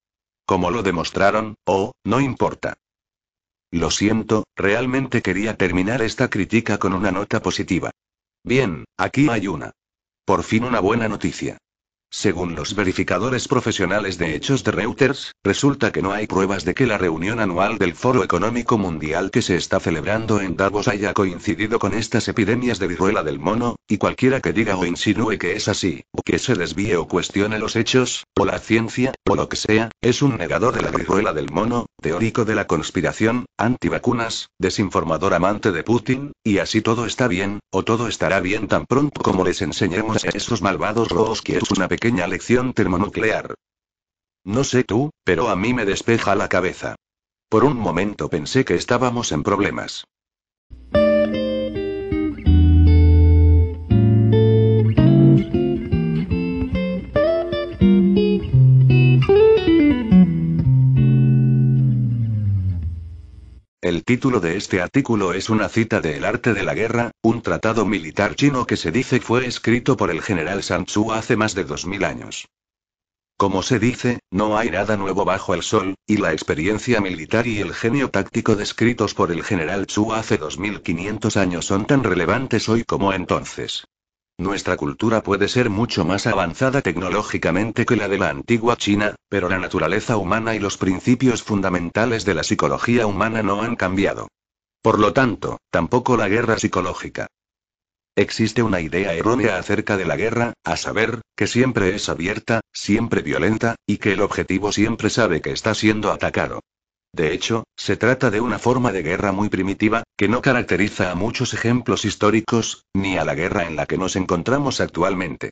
Como 0.45 0.69
lo 0.69 0.83
demostraron, 0.83 1.55
oh, 1.65 1.93
no 2.03 2.21
importa. 2.21 2.75
Lo 3.71 3.89
siento, 3.89 4.43
realmente 4.55 5.23
quería 5.23 5.57
terminar 5.57 6.03
esta 6.03 6.29
crítica 6.29 6.77
con 6.77 6.93
una 6.93 7.11
nota 7.11 7.41
positiva. 7.41 7.89
Bien, 8.43 8.85
aquí 8.97 9.29
hay 9.29 9.47
una. 9.47 9.71
Por 10.25 10.43
fin 10.43 10.63
una 10.63 10.79
buena 10.79 11.09
noticia. 11.09 11.57
Según 12.17 12.55
los 12.55 12.75
verificadores 12.75 13.49
profesionales 13.49 14.17
de 14.17 14.35
hechos 14.35 14.63
de 14.63 14.71
Reuters, 14.71 15.35
resulta 15.43 15.91
que 15.91 16.01
no 16.01 16.13
hay 16.13 16.27
pruebas 16.27 16.63
de 16.63 16.73
que 16.73 16.87
la 16.87 16.97
reunión 16.97 17.41
anual 17.41 17.77
del 17.77 17.93
Foro 17.93 18.23
Económico 18.23 18.77
Mundial 18.77 19.31
que 19.31 19.41
se 19.41 19.57
está 19.57 19.81
celebrando 19.81 20.39
en 20.39 20.55
Davos 20.55 20.87
haya 20.87 21.13
coincidido 21.13 21.77
con 21.77 21.93
estas 21.93 22.29
epidemias 22.29 22.79
de 22.79 22.87
viruela 22.87 23.21
del 23.21 23.39
mono, 23.39 23.75
y 23.85 23.97
cualquiera 23.97 24.39
que 24.39 24.53
diga 24.53 24.77
o 24.77 24.85
insinúe 24.85 25.37
que 25.37 25.57
es 25.57 25.67
así, 25.67 26.05
o 26.13 26.21
que 26.21 26.39
se 26.39 26.55
desvíe 26.55 26.95
o 26.95 27.05
cuestione 27.05 27.59
los 27.59 27.75
hechos, 27.75 28.23
o 28.39 28.45
la 28.45 28.59
ciencia, 28.59 29.13
o 29.29 29.35
lo 29.35 29.49
que 29.49 29.57
sea, 29.57 29.91
es 29.99 30.21
un 30.21 30.37
negador 30.37 30.73
de 30.73 30.83
la 30.83 30.91
viruela 30.91 31.33
del 31.33 31.51
mono, 31.51 31.87
teórico 32.01 32.45
de 32.45 32.55
la 32.55 32.65
conspiración, 32.65 33.45
antivacunas, 33.57 34.47
desinformador 34.57 35.33
amante 35.33 35.73
de 35.73 35.83
Putin, 35.83 36.31
y 36.45 36.59
así 36.59 36.81
todo 36.81 37.07
está 37.07 37.27
bien, 37.27 37.59
o 37.71 37.83
todo 37.83 38.07
estará 38.07 38.39
bien 38.39 38.69
tan 38.69 38.85
pronto 38.85 39.21
como 39.21 39.43
les 39.43 39.61
enseñemos 39.61 40.23
a 40.23 40.29
esos 40.29 40.61
malvados 40.61 41.09
robos 41.09 41.41
que 41.41 41.57
es 41.57 41.69
una 41.71 41.89
pequeña 41.89 42.04
lección 42.27 42.73
termonuclear. 42.73 43.55
No 44.43 44.63
sé 44.63 44.83
tú, 44.83 45.09
pero 45.23 45.49
a 45.49 45.55
mí 45.55 45.73
me 45.73 45.85
despeja 45.85 46.35
la 46.35 46.49
cabeza. 46.49 46.95
Por 47.49 47.63
un 47.63 47.77
momento 47.77 48.29
pensé 48.29 48.63
que 48.63 48.75
estábamos 48.75 49.31
en 49.31 49.43
problemas. 49.43 50.05
Título 64.05 64.39
de 64.39 64.55
este 64.55 64.81
artículo 64.81 65.33
es 65.33 65.49
una 65.49 65.67
cita 65.67 65.99
de 65.99 66.17
El 66.17 66.25
arte 66.25 66.53
de 66.53 66.61
la 66.61 66.75
guerra, 66.75 67.09
un 67.23 67.41
tratado 67.41 67.87
militar 67.87 68.35
chino 68.35 68.67
que 68.67 68.77
se 68.77 68.91
dice 68.91 69.19
fue 69.19 69.47
escrito 69.47 69.97
por 69.97 70.11
el 70.11 70.21
general 70.21 70.61
Sun 70.61 70.85
Tzu 70.85 71.11
hace 71.11 71.35
más 71.35 71.55
de 71.55 71.63
2000 71.63 72.05
años. 72.05 72.47
Como 73.35 73.63
se 73.63 73.79
dice, 73.79 74.19
no 74.29 74.59
hay 74.59 74.69
nada 74.69 74.95
nuevo 74.95 75.25
bajo 75.25 75.55
el 75.55 75.63
sol, 75.63 75.95
y 76.05 76.17
la 76.17 76.33
experiencia 76.33 77.01
militar 77.01 77.47
y 77.47 77.59
el 77.59 77.73
genio 77.73 78.11
táctico 78.11 78.55
descritos 78.55 79.15
por 79.15 79.31
el 79.31 79.43
general 79.43 79.87
Tzu 79.87 80.13
hace 80.13 80.37
2500 80.37 81.35
años 81.35 81.65
son 81.65 81.87
tan 81.87 82.03
relevantes 82.03 82.69
hoy 82.69 82.83
como 82.83 83.11
entonces. 83.11 83.85
Nuestra 84.37 84.75
cultura 84.75 85.23
puede 85.23 85.47
ser 85.47 85.69
mucho 85.69 86.03
más 86.03 86.27
avanzada 86.27 86.81
tecnológicamente 86.81 87.85
que 87.85 87.95
la 87.95 88.09
de 88.09 88.17
la 88.17 88.29
antigua 88.29 88.75
China, 88.75 89.15
pero 89.29 89.47
la 89.47 89.59
naturaleza 89.59 90.17
humana 90.17 90.55
y 90.55 90.59
los 90.59 90.77
principios 90.77 91.41
fundamentales 91.41 92.25
de 92.25 92.33
la 92.33 92.43
psicología 92.43 93.07
humana 93.07 93.43
no 93.43 93.61
han 93.61 93.77
cambiado. 93.77 94.27
Por 94.81 94.99
lo 94.99 95.13
tanto, 95.13 95.59
tampoco 95.71 96.17
la 96.17 96.27
guerra 96.27 96.59
psicológica. 96.59 97.27
Existe 98.17 98.61
una 98.61 98.81
idea 98.81 99.13
errónea 99.13 99.57
acerca 99.57 99.95
de 99.95 100.05
la 100.05 100.17
guerra, 100.17 100.53
a 100.63 100.75
saber, 100.75 101.21
que 101.35 101.47
siempre 101.47 101.95
es 101.95 102.09
abierta, 102.09 102.61
siempre 102.73 103.21
violenta, 103.21 103.75
y 103.87 103.97
que 103.97 104.13
el 104.13 104.21
objetivo 104.21 104.71
siempre 104.71 105.09
sabe 105.09 105.41
que 105.41 105.51
está 105.51 105.73
siendo 105.73 106.11
atacado. 106.11 106.59
De 107.15 107.33
hecho, 107.33 107.63
se 107.77 107.95
trata 107.95 108.29
de 108.29 108.41
una 108.41 108.59
forma 108.59 108.91
de 108.91 109.01
guerra 109.01 109.31
muy 109.31 109.47
primitiva, 109.47 110.03
que 110.17 110.27
no 110.27 110.41
caracteriza 110.41 111.11
a 111.11 111.15
muchos 111.15 111.53
ejemplos 111.53 112.03
históricos, 112.03 112.83
ni 112.93 113.17
a 113.17 113.23
la 113.23 113.35
guerra 113.35 113.63
en 113.63 113.77
la 113.77 113.85
que 113.85 113.97
nos 113.97 114.17
encontramos 114.17 114.81
actualmente. 114.81 115.51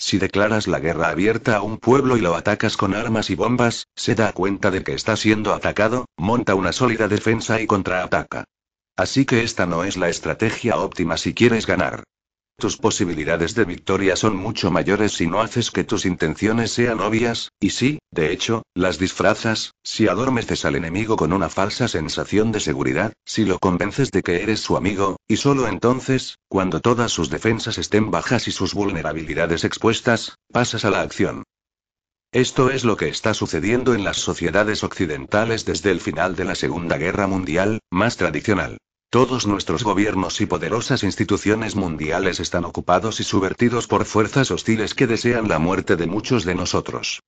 Si 0.00 0.18
declaras 0.18 0.66
la 0.66 0.80
guerra 0.80 1.10
abierta 1.10 1.58
a 1.58 1.62
un 1.62 1.78
pueblo 1.78 2.16
y 2.16 2.20
lo 2.20 2.34
atacas 2.34 2.76
con 2.76 2.92
armas 2.92 3.30
y 3.30 3.36
bombas, 3.36 3.86
se 3.94 4.16
da 4.16 4.32
cuenta 4.32 4.72
de 4.72 4.82
que 4.82 4.94
está 4.94 5.14
siendo 5.16 5.54
atacado, 5.54 6.06
monta 6.16 6.56
una 6.56 6.72
sólida 6.72 7.06
defensa 7.06 7.60
y 7.60 7.68
contraataca. 7.68 8.42
Así 8.96 9.26
que 9.26 9.44
esta 9.44 9.66
no 9.66 9.84
es 9.84 9.96
la 9.96 10.08
estrategia 10.08 10.76
óptima 10.78 11.16
si 11.18 11.34
quieres 11.34 11.66
ganar. 11.66 12.02
Tus 12.56 12.76
posibilidades 12.76 13.54
de 13.54 13.64
victoria 13.64 14.14
son 14.14 14.36
mucho 14.36 14.70
mayores 14.70 15.12
si 15.12 15.26
no 15.26 15.40
haces 15.40 15.72
que 15.72 15.82
tus 15.82 16.06
intenciones 16.06 16.70
sean 16.70 17.00
obvias, 17.00 17.50
y 17.58 17.70
si, 17.70 17.98
de 18.12 18.32
hecho, 18.32 18.62
las 18.74 18.98
disfrazas, 18.98 19.72
si 19.82 20.06
adormeces 20.06 20.64
al 20.64 20.76
enemigo 20.76 21.16
con 21.16 21.32
una 21.32 21.48
falsa 21.48 21.88
sensación 21.88 22.52
de 22.52 22.60
seguridad, 22.60 23.12
si 23.24 23.44
lo 23.44 23.58
convences 23.58 24.12
de 24.12 24.22
que 24.22 24.42
eres 24.42 24.60
su 24.60 24.76
amigo, 24.76 25.16
y 25.26 25.36
solo 25.36 25.66
entonces, 25.66 26.38
cuando 26.48 26.80
todas 26.80 27.10
sus 27.10 27.28
defensas 27.28 27.76
estén 27.76 28.12
bajas 28.12 28.46
y 28.46 28.52
sus 28.52 28.72
vulnerabilidades 28.72 29.64
expuestas, 29.64 30.36
pasas 30.52 30.84
a 30.84 30.90
la 30.90 31.00
acción. 31.00 31.42
Esto 32.30 32.70
es 32.70 32.84
lo 32.84 32.96
que 32.96 33.08
está 33.08 33.34
sucediendo 33.34 33.94
en 33.94 34.04
las 34.04 34.16
sociedades 34.16 34.84
occidentales 34.84 35.64
desde 35.64 35.90
el 35.90 36.00
final 36.00 36.34
de 36.36 36.44
la 36.44 36.54
Segunda 36.54 36.98
Guerra 36.98 37.26
Mundial, 37.26 37.80
más 37.90 38.16
tradicional. 38.16 38.78
Todos 39.10 39.46
nuestros 39.46 39.84
gobiernos 39.84 40.40
y 40.40 40.46
poderosas 40.46 41.04
instituciones 41.04 41.76
mundiales 41.76 42.40
están 42.40 42.64
ocupados 42.64 43.20
y 43.20 43.24
subvertidos 43.24 43.86
por 43.86 44.04
fuerzas 44.04 44.50
hostiles 44.50 44.94
que 44.94 45.06
desean 45.06 45.48
la 45.48 45.58
muerte 45.58 45.96
de 45.96 46.06
muchos 46.06 46.44
de 46.44 46.54
nosotros. 46.54 47.20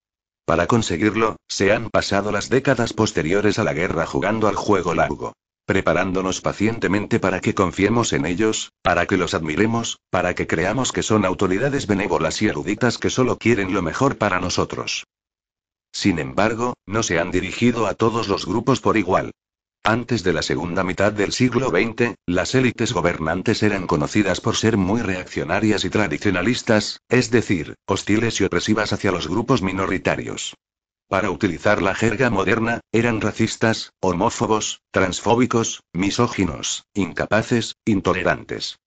Para 0.45 0.67
conseguirlo, 0.67 1.37
se 1.49 1.73
han 1.73 1.91
pasado 1.91 2.31
las 2.31 2.49
décadas 2.49 2.93
posteriores 2.93 3.59
a 3.59 3.65
la 3.65 3.73
guerra 3.73 4.07
jugando 4.07 4.49
al 4.49 4.55
juego 4.55 4.95
largo. 4.95 5.33
Preparándonos 5.65 6.41
pacientemente 6.41 7.19
para 7.19 7.41
que 7.41 7.53
confiemos 7.53 8.13
en 8.13 8.25
ellos, 8.25 8.73
para 8.83 9.07
que 9.07 9.17
los 9.17 9.35
admiremos, 9.35 9.99
para 10.11 10.35
que 10.37 10.47
creamos 10.47 10.93
que 10.93 11.03
son 11.03 11.25
autoridades 11.25 11.89
benévolas 11.89 12.41
y 12.43 12.47
eruditas 12.47 12.99
que 12.99 13.11
solo 13.11 13.37
quieren 13.39 13.75
lo 13.75 13.83
mejor 13.83 14.17
para 14.17 14.39
nosotros. 14.39 15.05
Sin 15.91 16.21
embargo, 16.21 16.75
no 16.87 17.03
se 17.03 17.19
han 17.19 17.33
dirigido 17.33 17.89
a 17.89 17.95
todos 17.95 18.29
los 18.29 18.47
grupos 18.47 18.81
por 18.81 18.97
igual. 18.97 19.33
Antes 19.85 20.25
de 20.25 20.33
la 20.33 20.43
segunda 20.43 20.83
mitad 20.83 21.13
del 21.13 21.33
siglo 21.33 21.71
XX, 21.71 22.15
las 22.27 22.55
élites 22.55 22.93
gobernantes 22.93 23.63
eran 23.63 23.87
conocidas 23.87 24.41
por 24.41 24.57
ser 24.57 24.77
muy 24.77 25.01
reaccionarias 25.01 25.85
y 25.85 25.91
tradicionalistas, 25.91 27.01
es 27.09 27.31
decir, 27.31 27.75
hostiles 27.87 28.41
y 28.41 28.45
opresivas 28.45 28.93
hacia 28.93 29.13
los 29.13 29.29
grupos 29.29 29.63
minoritarios. 29.63 30.55
Para 31.09 31.31
utilizar 31.31 31.83
la 31.83 31.95
jerga 31.95 32.31
moderna, 32.31 32.81
eran 32.91 33.21
racistas, 33.21 33.93
homófobos, 34.01 34.81
transfóbicos, 34.91 35.83
misóginos, 35.93 36.85
incapaces, 36.95 37.77
intolerantes. 37.85 38.81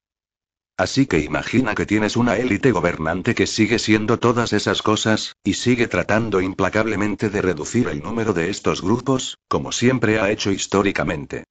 Así 0.79 1.07
que 1.07 1.19
imagina 1.19 1.75
que 1.75 1.85
tienes 1.85 2.15
una 2.15 2.37
élite 2.37 2.71
gobernante 2.71 3.35
que 3.35 3.47
sigue 3.47 3.79
siendo 3.79 4.17
todas 4.17 4.53
esas 4.53 4.81
cosas, 4.81 5.35
y 5.43 5.55
sigue 5.55 5.89
tratando 5.89 6.39
implacablemente 6.39 7.29
de 7.29 7.41
reducir 7.41 7.89
el 7.89 8.01
número 8.01 8.31
de 8.31 8.49
estos 8.49 8.81
grupos, 8.81 9.39
como 9.49 9.73
siempre 9.73 10.21
ha 10.21 10.31
hecho 10.31 10.51
históricamente. 10.51 11.43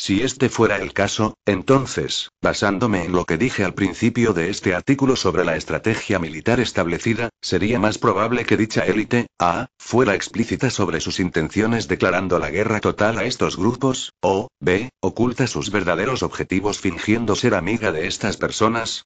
Si 0.00 0.22
este 0.22 0.48
fuera 0.48 0.76
el 0.76 0.92
caso, 0.92 1.34
entonces, 1.44 2.30
basándome 2.40 3.04
en 3.04 3.10
lo 3.10 3.24
que 3.24 3.36
dije 3.36 3.64
al 3.64 3.74
principio 3.74 4.32
de 4.32 4.48
este 4.48 4.72
artículo 4.72 5.16
sobre 5.16 5.44
la 5.44 5.56
estrategia 5.56 6.20
militar 6.20 6.60
establecida, 6.60 7.30
sería 7.42 7.80
más 7.80 7.98
probable 7.98 8.44
que 8.44 8.56
dicha 8.56 8.86
élite, 8.86 9.26
A, 9.40 9.66
fuera 9.76 10.14
explícita 10.14 10.70
sobre 10.70 11.00
sus 11.00 11.18
intenciones 11.18 11.88
declarando 11.88 12.38
la 12.38 12.50
guerra 12.50 12.78
total 12.78 13.18
a 13.18 13.24
estos 13.24 13.56
grupos, 13.56 14.12
o, 14.22 14.46
B, 14.60 14.90
oculta 15.00 15.48
sus 15.48 15.72
verdaderos 15.72 16.22
objetivos 16.22 16.78
fingiendo 16.78 17.34
ser 17.34 17.56
amiga 17.56 17.90
de 17.90 18.06
estas 18.06 18.36
personas, 18.36 19.04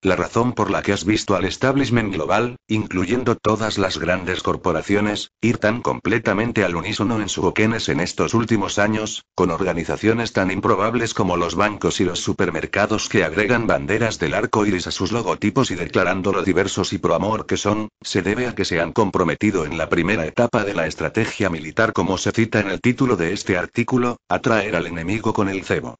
La 0.00 0.14
razón 0.14 0.52
por 0.52 0.70
la 0.70 0.80
que 0.82 0.92
has 0.92 1.04
visto 1.04 1.34
al 1.34 1.44
establishment 1.44 2.14
global, 2.14 2.54
incluyendo 2.68 3.34
todas 3.34 3.78
las 3.78 3.98
grandes 3.98 4.44
corporaciones, 4.44 5.32
ir 5.40 5.58
tan 5.58 5.82
completamente 5.82 6.62
al 6.62 6.76
unísono 6.76 7.20
en 7.20 7.28
su 7.28 7.42
boquenes 7.42 7.88
en 7.88 7.98
estos 7.98 8.32
últimos 8.32 8.78
años, 8.78 9.24
con 9.34 9.50
organizaciones 9.50 10.32
tan 10.32 10.52
improbables 10.52 11.14
como 11.14 11.36
los 11.36 11.56
bancos 11.56 12.00
y 12.00 12.04
los 12.04 12.20
supermercados 12.20 13.08
que 13.08 13.24
agregan 13.24 13.66
banderas 13.66 14.20
del 14.20 14.34
arco 14.34 14.64
iris 14.64 14.86
a 14.86 14.92
sus 14.92 15.10
logotipos 15.10 15.72
y 15.72 15.74
declarando 15.74 16.30
lo 16.32 16.44
diversos 16.44 16.92
y 16.92 16.98
pro 16.98 17.16
amor 17.16 17.46
que 17.46 17.56
son, 17.56 17.88
se 18.00 18.22
debe 18.22 18.46
a 18.46 18.54
que 18.54 18.64
se 18.64 18.80
han 18.80 18.92
comprometido 18.92 19.66
en 19.66 19.76
la 19.76 19.88
primera 19.88 20.24
etapa 20.26 20.62
de 20.62 20.74
la 20.74 20.86
estrategia 20.86 21.50
militar, 21.50 21.92
como 21.92 22.18
se 22.18 22.30
cita 22.30 22.60
en 22.60 22.70
el 22.70 22.80
título 22.80 23.16
de 23.16 23.32
este 23.32 23.58
artículo, 23.58 24.18
atraer 24.28 24.76
al 24.76 24.86
enemigo 24.86 25.32
con 25.32 25.48
el 25.48 25.64
cebo. 25.64 25.96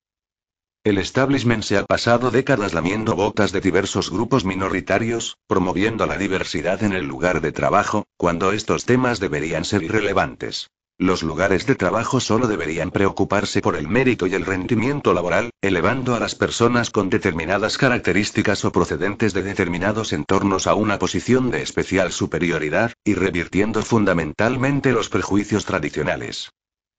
El 0.85 0.97
establishment 0.97 1.65
se 1.65 1.77
ha 1.77 1.85
pasado 1.85 2.31
décadas 2.31 2.73
lamiendo 2.73 3.15
botas 3.15 3.53
de 3.53 3.61
diversos 3.61 4.11
grupos 4.11 4.45
minoritarios, 4.45 5.37
promoviendo 5.47 6.07
la 6.07 6.17
diversidad 6.17 6.83
en 6.83 6.93
el 6.93 7.05
lugar 7.05 7.41
de 7.41 7.53
trabajo, 7.53 8.07
cuando 8.17 8.53
estos 8.53 8.87
temas 8.87 9.21
deberían 9.21 9.65
ser 9.65 9.83
irrelevantes. 9.83 10.71
Los 10.97 11.23
lugares 11.23 11.67
de 11.67 11.75
trabajo 11.75 12.21
solo 12.21 12.49
deberían 12.49 12.91
preocuparse 12.91 13.61
por 13.61 13.77
el 13.77 13.87
mérito 13.87 14.27
y 14.27 14.35
el 14.35 14.47
rendimiento 14.47 15.13
laboral, 15.15 15.51
elevando 15.61 16.17
a 16.17 16.21
las 16.21 16.35
personas 16.35 16.91
con 16.91 17.11
determinadas 17.11 17.77
características 17.77 18.65
o 18.65 18.73
procedentes 18.73 19.35
de 19.35 19.43
determinados 19.43 20.13
entornos 20.13 20.67
a 20.67 20.75
una 20.75 20.99
posición 20.99 21.51
de 21.51 21.63
especial 21.63 22.13
superioridad, 22.13 22.93
y 23.05 23.15
revirtiendo 23.15 23.83
fundamentalmente 23.83 24.93
los 24.93 25.09
prejuicios 25.09 25.67
tradicionales. 25.67 26.51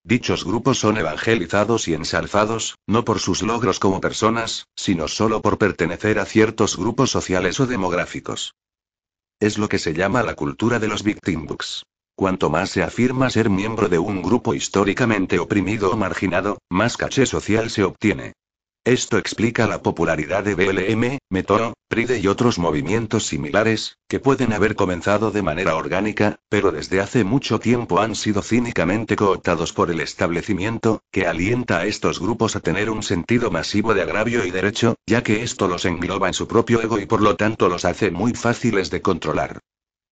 Dichos 0.03 0.45
grupos 0.45 0.79
son 0.79 0.97
evangelizados 0.97 1.87
y 1.87 1.93
ensalzados, 1.93 2.77
no 2.87 3.03
por 3.03 3.19
sus 3.19 3.41
logros 3.41 3.79
como 3.79 3.99
personas, 4.01 4.65
sino 4.75 5.07
solo 5.07 5.41
por 5.41 5.57
pertenecer 5.57 6.19
a 6.19 6.25
ciertos 6.25 6.77
grupos 6.77 7.11
sociales 7.11 7.59
o 7.59 7.67
demográficos. 7.67 8.53
Es 9.39 9.57
lo 9.57 9.69
que 9.69 9.79
se 9.79 9.93
llama 9.93 10.23
la 10.23 10.35
cultura 10.35 10.79
de 10.79 10.87
los 10.87 11.03
victim 11.03 11.45
books. 11.45 11.83
Cuanto 12.15 12.49
más 12.49 12.69
se 12.71 12.83
afirma 12.83 13.29
ser 13.29 13.49
miembro 13.49 13.87
de 13.87 13.99
un 13.99 14.21
grupo 14.21 14.53
históricamente 14.53 15.39
oprimido 15.39 15.91
o 15.91 15.95
marginado, 15.95 16.57
más 16.69 16.97
caché 16.97 17.25
social 17.25 17.69
se 17.69 17.83
obtiene. 17.83 18.33
Esto 18.89 19.19
explica 19.19 19.67
la 19.67 19.83
popularidad 19.83 20.43
de 20.43 20.55
BLM, 20.55 21.19
Metoro, 21.29 21.73
PRIDE 21.89 22.19
y 22.19 22.27
otros 22.27 22.57
movimientos 22.57 23.27
similares, 23.27 23.97
que 24.07 24.19
pueden 24.19 24.51
haber 24.51 24.75
comenzado 24.75 25.29
de 25.29 25.43
manera 25.43 25.75
orgánica, 25.75 26.39
pero 26.49 26.71
desde 26.71 26.99
hace 26.99 27.23
mucho 27.23 27.59
tiempo 27.59 27.99
han 27.99 28.15
sido 28.15 28.41
cínicamente 28.41 29.15
cooptados 29.15 29.73
por 29.73 29.91
el 29.91 29.99
establecimiento, 29.99 31.03
que 31.11 31.27
alienta 31.27 31.77
a 31.77 31.85
estos 31.85 32.19
grupos 32.19 32.55
a 32.55 32.61
tener 32.61 32.89
un 32.89 33.03
sentido 33.03 33.51
masivo 33.51 33.93
de 33.93 34.01
agravio 34.01 34.43
y 34.43 34.49
derecho, 34.49 34.95
ya 35.05 35.21
que 35.21 35.43
esto 35.43 35.67
los 35.67 35.85
engloba 35.85 36.27
en 36.27 36.33
su 36.33 36.47
propio 36.47 36.81
ego 36.81 36.97
y 36.97 37.05
por 37.05 37.21
lo 37.21 37.35
tanto 37.35 37.69
los 37.69 37.85
hace 37.85 38.09
muy 38.09 38.33
fáciles 38.33 38.89
de 38.89 39.03
controlar. 39.03 39.59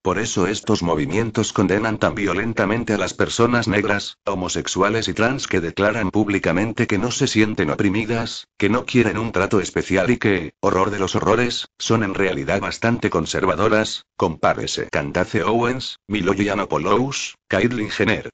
Por 0.02 0.20
eso 0.20 0.48
estos 0.48 0.84
movimientos 0.84 1.52
condenan 1.52 1.98
tan 1.98 2.16
violentamente 2.16 2.94
a 2.94 2.98
las 2.98 3.14
personas 3.14 3.68
negras, 3.68 4.18
homosexuales 4.26 5.08
y 5.08 5.14
trans 5.14 5.48
que 5.48 5.60
declaran 5.60 6.12
públicamente 6.12 6.88
que 6.88 6.98
no 6.98 7.12
se 7.12 7.28
sienten 7.28 7.72
oprimidas, 7.72 8.48
que 8.58 8.70
no 8.70 8.86
quieren 8.86 9.18
un 9.18 9.32
trato 9.32 9.60
especial 9.60 10.10
y 10.10 10.18
que, 10.18 10.54
horror 10.62 10.92
de 10.92 11.00
los 11.00 11.16
horrores, 11.16 11.68
son 11.78 12.04
en 12.04 12.14
realidad 12.14 12.62
bastante 12.62 13.10
conservadoras, 13.10 14.06
compárese 14.16 14.88
Candace 14.90 15.44
Owens, 15.44 15.98
Milo 16.08 16.34
Yiannopoulos, 16.34 17.36
Caitlyn 17.50 17.90
Jenner. 17.90 18.30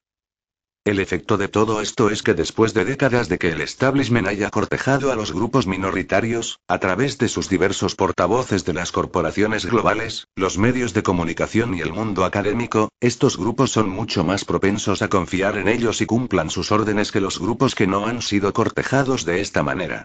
El 0.85 0.99
efecto 0.99 1.37
de 1.37 1.47
todo 1.47 1.79
esto 1.79 2.09
es 2.09 2.23
que 2.23 2.33
después 2.33 2.73
de 2.73 2.83
décadas 2.83 3.29
de 3.29 3.37
que 3.37 3.51
el 3.51 3.61
establishment 3.61 4.27
haya 4.27 4.49
cortejado 4.49 5.13
a 5.13 5.15
los 5.15 5.31
grupos 5.31 5.65
minoritarios, 5.65 6.59
a 6.67 6.77
través 6.79 7.17
de 7.17 7.29
sus 7.29 7.47
diversos 7.47 7.95
portavoces 7.95 8.65
de 8.65 8.73
las 8.73 8.91
corporaciones 8.91 9.65
globales, 9.65 10.27
los 10.35 10.57
medios 10.57 10.93
de 10.93 11.01
comunicación 11.01 11.73
y 11.73 11.79
el 11.79 11.93
mundo 11.93 12.25
académico, 12.25 12.89
estos 12.99 13.37
grupos 13.37 13.71
son 13.71 13.87
mucho 13.87 14.25
más 14.25 14.43
propensos 14.43 15.01
a 15.01 15.07
confiar 15.07 15.57
en 15.57 15.69
ellos 15.69 16.01
y 16.01 16.05
cumplan 16.05 16.49
sus 16.49 16.69
órdenes 16.73 17.13
que 17.13 17.21
los 17.21 17.39
grupos 17.39 17.75
que 17.75 17.87
no 17.87 18.05
han 18.05 18.21
sido 18.21 18.51
cortejados 18.51 19.23
de 19.23 19.39
esta 19.39 19.63
manera. 19.63 20.03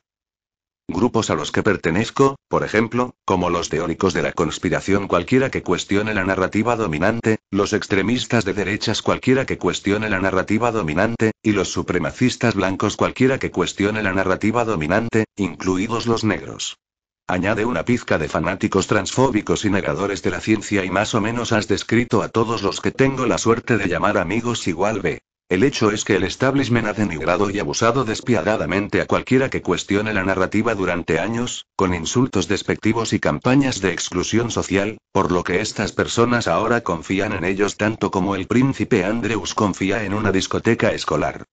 Grupos 0.90 1.28
a 1.28 1.34
los 1.34 1.52
que 1.52 1.62
pertenezco, 1.62 2.36
por 2.48 2.64
ejemplo, 2.64 3.14
como 3.26 3.50
los 3.50 3.68
teóricos 3.68 4.14
de 4.14 4.22
la 4.22 4.32
conspiración 4.32 5.06
cualquiera 5.06 5.50
que 5.50 5.62
cuestione 5.62 6.14
la 6.14 6.24
narrativa 6.24 6.76
dominante, 6.76 7.40
los 7.50 7.74
extremistas 7.74 8.46
de 8.46 8.54
derechas 8.54 9.02
cualquiera 9.02 9.44
que 9.44 9.58
cuestione 9.58 10.08
la 10.08 10.18
narrativa 10.18 10.72
dominante, 10.72 11.32
y 11.42 11.52
los 11.52 11.68
supremacistas 11.68 12.54
blancos 12.54 12.96
cualquiera 12.96 13.38
que 13.38 13.50
cuestione 13.50 14.02
la 14.02 14.14
narrativa 14.14 14.64
dominante, 14.64 15.26
incluidos 15.36 16.06
los 16.06 16.24
negros. 16.24 16.78
Añade 17.26 17.66
una 17.66 17.84
pizca 17.84 18.16
de 18.16 18.30
fanáticos 18.30 18.86
transfóbicos 18.86 19.66
y 19.66 19.70
negadores 19.70 20.22
de 20.22 20.30
la 20.30 20.40
ciencia 20.40 20.86
y 20.86 20.90
más 20.90 21.14
o 21.14 21.20
menos 21.20 21.52
has 21.52 21.68
descrito 21.68 22.22
a 22.22 22.30
todos 22.30 22.62
los 22.62 22.80
que 22.80 22.92
tengo 22.92 23.26
la 23.26 23.36
suerte 23.36 23.76
de 23.76 23.88
llamar 23.88 24.16
amigos 24.16 24.66
igual 24.66 25.00
B. 25.02 25.20
El 25.48 25.62
hecho 25.62 25.90
es 25.90 26.04
que 26.04 26.16
el 26.16 26.24
establishment 26.24 26.86
ha 26.88 26.92
denigrado 26.92 27.48
y 27.48 27.58
abusado 27.58 28.04
despiadadamente 28.04 29.00
a 29.00 29.06
cualquiera 29.06 29.48
que 29.48 29.62
cuestione 29.62 30.12
la 30.12 30.22
narrativa 30.22 30.74
durante 30.74 31.18
años, 31.20 31.64
con 31.74 31.94
insultos 31.94 32.48
despectivos 32.48 33.14
y 33.14 33.18
campañas 33.18 33.80
de 33.80 33.92
exclusión 33.92 34.50
social, 34.50 34.98
por 35.10 35.32
lo 35.32 35.44
que 35.44 35.62
estas 35.62 35.92
personas 35.92 36.48
ahora 36.48 36.82
confían 36.82 37.32
en 37.32 37.44
ellos 37.44 37.78
tanto 37.78 38.10
como 38.10 38.34
el 38.34 38.46
príncipe 38.46 39.06
Andrews 39.06 39.54
confía 39.54 40.04
en 40.04 40.12
una 40.12 40.32
discoteca 40.32 40.92
escolar. 40.92 41.44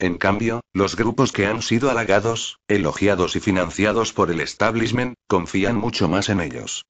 En 0.00 0.18
cambio, 0.18 0.62
los 0.72 0.96
grupos 0.96 1.30
que 1.30 1.46
han 1.46 1.62
sido 1.62 1.90
halagados, 1.90 2.58
elogiados 2.66 3.36
y 3.36 3.40
financiados 3.40 4.12
por 4.12 4.32
el 4.32 4.40
establishment, 4.40 5.14
confían 5.28 5.76
mucho 5.76 6.08
más 6.08 6.28
en 6.30 6.40
ellos. 6.40 6.84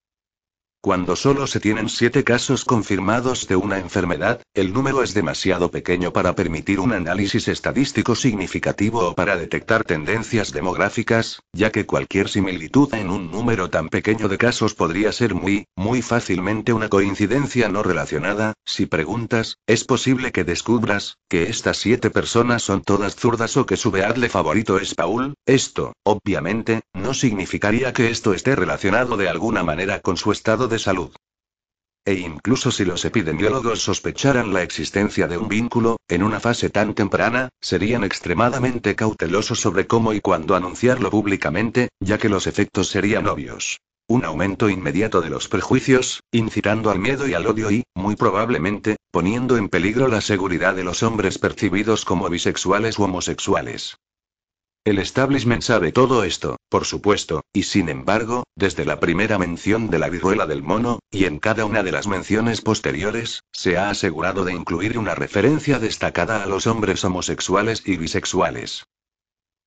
Cuando 0.82 1.14
solo 1.14 1.46
se 1.46 1.60
tienen 1.60 1.90
siete 1.90 2.24
casos 2.24 2.64
confirmados 2.64 3.46
de 3.46 3.54
una 3.54 3.78
enfermedad, 3.78 4.40
el 4.54 4.72
número 4.72 5.02
es 5.02 5.12
demasiado 5.12 5.70
pequeño 5.70 6.10
para 6.14 6.34
permitir 6.34 6.80
un 6.80 6.94
análisis 6.94 7.48
estadístico 7.48 8.14
significativo 8.14 9.10
o 9.10 9.14
para 9.14 9.36
detectar 9.36 9.84
tendencias 9.84 10.52
demográficas, 10.52 11.42
ya 11.52 11.70
que 11.70 11.84
cualquier 11.84 12.30
similitud 12.30 12.94
en 12.94 13.10
un 13.10 13.30
número 13.30 13.68
tan 13.68 13.90
pequeño 13.90 14.26
de 14.28 14.38
casos 14.38 14.72
podría 14.72 15.12
ser 15.12 15.34
muy, 15.34 15.66
muy 15.76 16.00
fácilmente 16.00 16.72
una 16.72 16.88
coincidencia 16.88 17.68
no 17.68 17.82
relacionada. 17.82 18.54
Si 18.64 18.86
preguntas, 18.86 19.58
es 19.66 19.84
posible 19.84 20.32
que 20.32 20.44
descubras 20.44 21.18
que 21.28 21.50
estas 21.50 21.76
siete 21.76 22.08
personas 22.08 22.62
son 22.62 22.80
todas 22.80 23.16
zurdas 23.16 23.58
o 23.58 23.66
que 23.66 23.76
su 23.76 23.90
beadle 23.90 24.30
favorito 24.30 24.78
es 24.78 24.94
Paul. 24.94 25.34
Esto, 25.44 25.92
obviamente, 26.04 26.80
no 26.94 27.12
significaría 27.12 27.92
que 27.92 28.08
esto 28.08 28.32
esté 28.32 28.56
relacionado 28.56 29.18
de 29.18 29.28
alguna 29.28 29.62
manera 29.62 30.00
con 30.00 30.16
su 30.16 30.32
estado 30.32 30.69
de 30.70 30.78
salud. 30.78 31.10
E 32.06 32.14
incluso 32.14 32.70
si 32.70 32.86
los 32.86 33.04
epidemiólogos 33.04 33.82
sospecharan 33.82 34.54
la 34.54 34.62
existencia 34.62 35.28
de 35.28 35.36
un 35.36 35.48
vínculo, 35.48 35.98
en 36.08 36.22
una 36.22 36.40
fase 36.40 36.70
tan 36.70 36.94
temprana, 36.94 37.50
serían 37.60 38.04
extremadamente 38.04 38.96
cautelosos 38.96 39.60
sobre 39.60 39.86
cómo 39.86 40.14
y 40.14 40.20
cuándo 40.20 40.56
anunciarlo 40.56 41.10
públicamente, 41.10 41.90
ya 42.00 42.16
que 42.16 42.30
los 42.30 42.46
efectos 42.46 42.88
serían 42.88 43.26
obvios. 43.26 43.80
Un 44.08 44.24
aumento 44.24 44.70
inmediato 44.70 45.20
de 45.20 45.30
los 45.30 45.46
prejuicios, 45.48 46.22
incitando 46.32 46.90
al 46.90 46.98
miedo 46.98 47.28
y 47.28 47.34
al 47.34 47.46
odio 47.46 47.70
y, 47.70 47.84
muy 47.94 48.16
probablemente, 48.16 48.96
poniendo 49.10 49.58
en 49.58 49.68
peligro 49.68 50.08
la 50.08 50.22
seguridad 50.22 50.74
de 50.74 50.84
los 50.84 51.02
hombres 51.02 51.38
percibidos 51.38 52.06
como 52.06 52.28
bisexuales 52.30 52.98
u 52.98 53.04
homosexuales. 53.04 53.98
El 54.82 54.98
establishment 54.98 55.62
sabe 55.62 55.92
todo 55.92 56.24
esto, 56.24 56.56
por 56.70 56.86
supuesto, 56.86 57.42
y 57.52 57.64
sin 57.64 57.90
embargo, 57.90 58.44
desde 58.56 58.86
la 58.86 58.98
primera 58.98 59.38
mención 59.38 59.90
de 59.90 59.98
la 59.98 60.08
viruela 60.08 60.46
del 60.46 60.62
mono, 60.62 61.00
y 61.10 61.26
en 61.26 61.38
cada 61.38 61.66
una 61.66 61.82
de 61.82 61.92
las 61.92 62.06
menciones 62.06 62.62
posteriores, 62.62 63.42
se 63.52 63.76
ha 63.76 63.90
asegurado 63.90 64.46
de 64.46 64.54
incluir 64.54 64.96
una 64.96 65.14
referencia 65.14 65.78
destacada 65.78 66.42
a 66.42 66.46
los 66.46 66.66
hombres 66.66 67.04
homosexuales 67.04 67.82
y 67.84 67.98
bisexuales. 67.98 68.84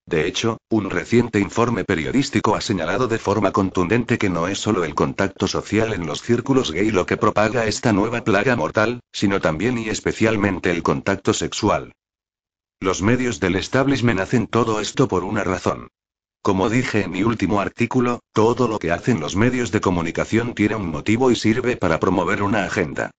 De 0.08 0.26
hecho, 0.26 0.58
un 0.68 0.90
reciente 0.90 1.40
informe 1.40 1.86
periodístico 1.86 2.56
ha 2.56 2.62
señalado 2.62 3.08
de 3.08 3.20
forma 3.20 3.52
contundente 3.52 4.18
que 4.18 4.32
no 4.32 4.48
es 4.48 4.58
solo 4.58 4.84
el 4.84 4.96
contacto 4.96 5.48
social 5.48 5.94
en 5.94 6.08
los 6.08 6.24
círculos 6.24 6.72
gay 6.72 6.90
lo 6.90 7.06
que 7.06 7.18
propaga 7.18 7.68
esta 7.68 7.94
nueva 7.94 8.24
plaga 8.24 8.56
mortal, 8.56 9.00
sino 9.12 9.40
también 9.40 9.78
y 9.78 9.90
especialmente 9.90 10.72
el 10.72 10.82
contacto 10.82 11.36
sexual. 11.36 11.94
Los 12.84 13.02
medios 13.02 13.40
del 13.40 13.56
establishment 13.56 14.20
hacen 14.20 14.46
todo 14.46 14.82
esto 14.82 15.08
por 15.08 15.24
una 15.24 15.46
razón. 15.46 15.88
Como 16.42 16.70
dije 16.70 17.04
en 17.04 17.12
mi 17.12 17.24
último 17.24 17.62
artículo, 17.62 18.20
todo 18.34 18.68
lo 18.68 18.78
que 18.78 18.92
hacen 18.92 19.22
los 19.22 19.38
medios 19.38 19.72
de 19.72 19.80
comunicación 19.80 20.54
tiene 20.54 20.76
un 20.76 20.90
motivo 20.90 21.32
y 21.32 21.38
sirve 21.38 21.78
para 21.78 22.02
promover 22.02 22.44
una 22.44 22.66
agenda. 22.66 23.12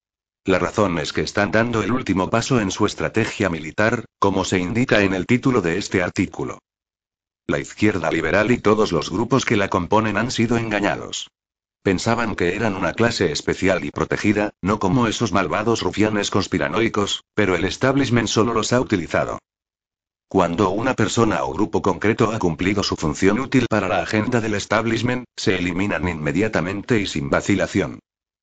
La 0.44 0.59
razón 0.59 0.98
es 0.98 1.14
que 1.14 1.22
están 1.22 1.50
dando 1.50 1.83
el 1.83 1.92
último 1.92 2.29
paso 2.29 2.61
en 2.61 2.70
su 2.70 2.85
estrategia 2.85 3.48
militar, 3.48 4.05
como 4.18 4.44
se 4.44 4.59
indica 4.59 5.00
en 5.00 5.14
el 5.14 5.24
título 5.24 5.62
de 5.62 5.79
este 5.79 6.03
artículo. 6.03 6.59
La 7.46 7.59
izquierda 7.59 8.11
liberal 8.11 8.50
y 8.50 8.59
todos 8.59 8.92
los 8.92 9.09
grupos 9.09 9.46
que 9.46 9.57
la 9.57 9.70
componen 9.70 10.18
han 10.18 10.31
sido 10.31 10.59
engañados. 10.59 11.31
Pensaban 11.83 12.37
que 12.37 12.55
eran 12.55 12.77
una 12.77 12.92
clase 12.92 13.33
especial 13.33 13.83
y 13.83 13.90
protegida, 13.90 14.50
no 14.61 14.79
como 14.79 15.07
esos 15.07 15.33
malvados 15.33 15.81
rufianes 15.81 16.31
conspiranoicos, 16.31 17.24
pero 17.33 17.55
el 17.55 17.64
establishment 17.64 18.29
solo 18.29 18.53
los 18.53 18.74
ha 18.74 18.81
utilizado. 18.83 19.38
Cuando 20.29 20.71
una 20.71 20.95
persona 20.95 21.45
o 21.45 21.53
grupo 21.53 21.81
concreto 21.83 22.33
ha 22.33 22.39
cumplido 22.39 22.83
su 22.83 22.97
función 22.97 23.39
útil 23.39 23.67
para 23.69 23.89
la 23.89 24.03
agenda 24.03 24.41
del 24.41 24.55
establishment, 24.55 25.25
se 25.37 25.57
eliminan 25.57 26.09
inmediatamente 26.09 26.99
y 27.01 27.07
sin 27.07 27.31
vacilación. 27.31 28.01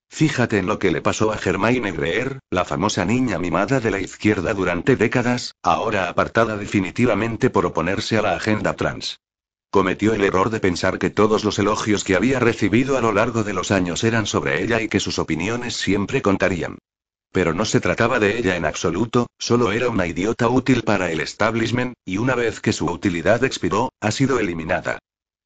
Fíjate 0.10 0.58
en 0.58 0.68
lo 0.68 0.78
que 0.78 0.92
le 0.92 1.02
pasó 1.02 1.32
a 1.32 1.38
Germaine 1.38 1.92
Greer, 1.94 2.40
la 2.50 2.66
famosa 2.66 3.06
niña 3.06 3.40
mimada 3.40 3.80
de 3.80 3.92
la 3.92 4.00
izquierda 4.00 4.54
durante 4.54 4.98
décadas, 4.98 5.56
ahora 5.64 6.10
apartada 6.10 6.58
definitivamente 6.58 7.50
por 7.50 7.66
oponerse 7.66 8.18
a 8.18 8.22
la 8.22 8.36
agenda 8.36 8.74
trans. 8.76 9.22
Cometió 9.70 10.14
el 10.14 10.26
error 10.26 10.50
de 10.50 10.60
pensar 10.60 11.00
que 11.00 11.12
todos 11.12 11.46
los 11.46 11.58
elogios 11.60 12.04
que 12.04 12.18
había 12.18 12.42
recibido 12.42 12.98
a 12.98 13.02
lo 13.02 13.14
largo 13.14 13.46
de 13.46 13.54
los 13.54 13.72
años 13.72 14.04
eran 14.04 14.26
sobre 14.26 14.62
ella 14.62 14.82
y 14.82 14.90
que 14.90 15.00
sus 15.00 15.18
opiniones 15.18 15.78
siempre 15.78 16.22
contarían. 16.22 16.78
Pero 17.32 17.54
no 17.54 17.66
se 17.66 17.80
trataba 17.80 18.20
de 18.20 18.38
ella 18.38 18.56
en 18.56 18.66
absoluto, 18.66 19.28
solo 19.40 19.72
era 19.72 19.90
una 19.90 20.08
idiota 20.08 20.50
útil 20.50 20.84
para 20.84 21.12
el 21.12 21.22
establishment, 21.22 21.94
y 22.06 22.18
una 22.18 22.36
vez 22.36 22.60
que 22.60 22.74
su 22.74 22.86
utilidad 22.86 23.44
expiró, 23.44 23.94
ha 24.02 24.12
sido 24.12 24.40
eliminada. 24.40 25.00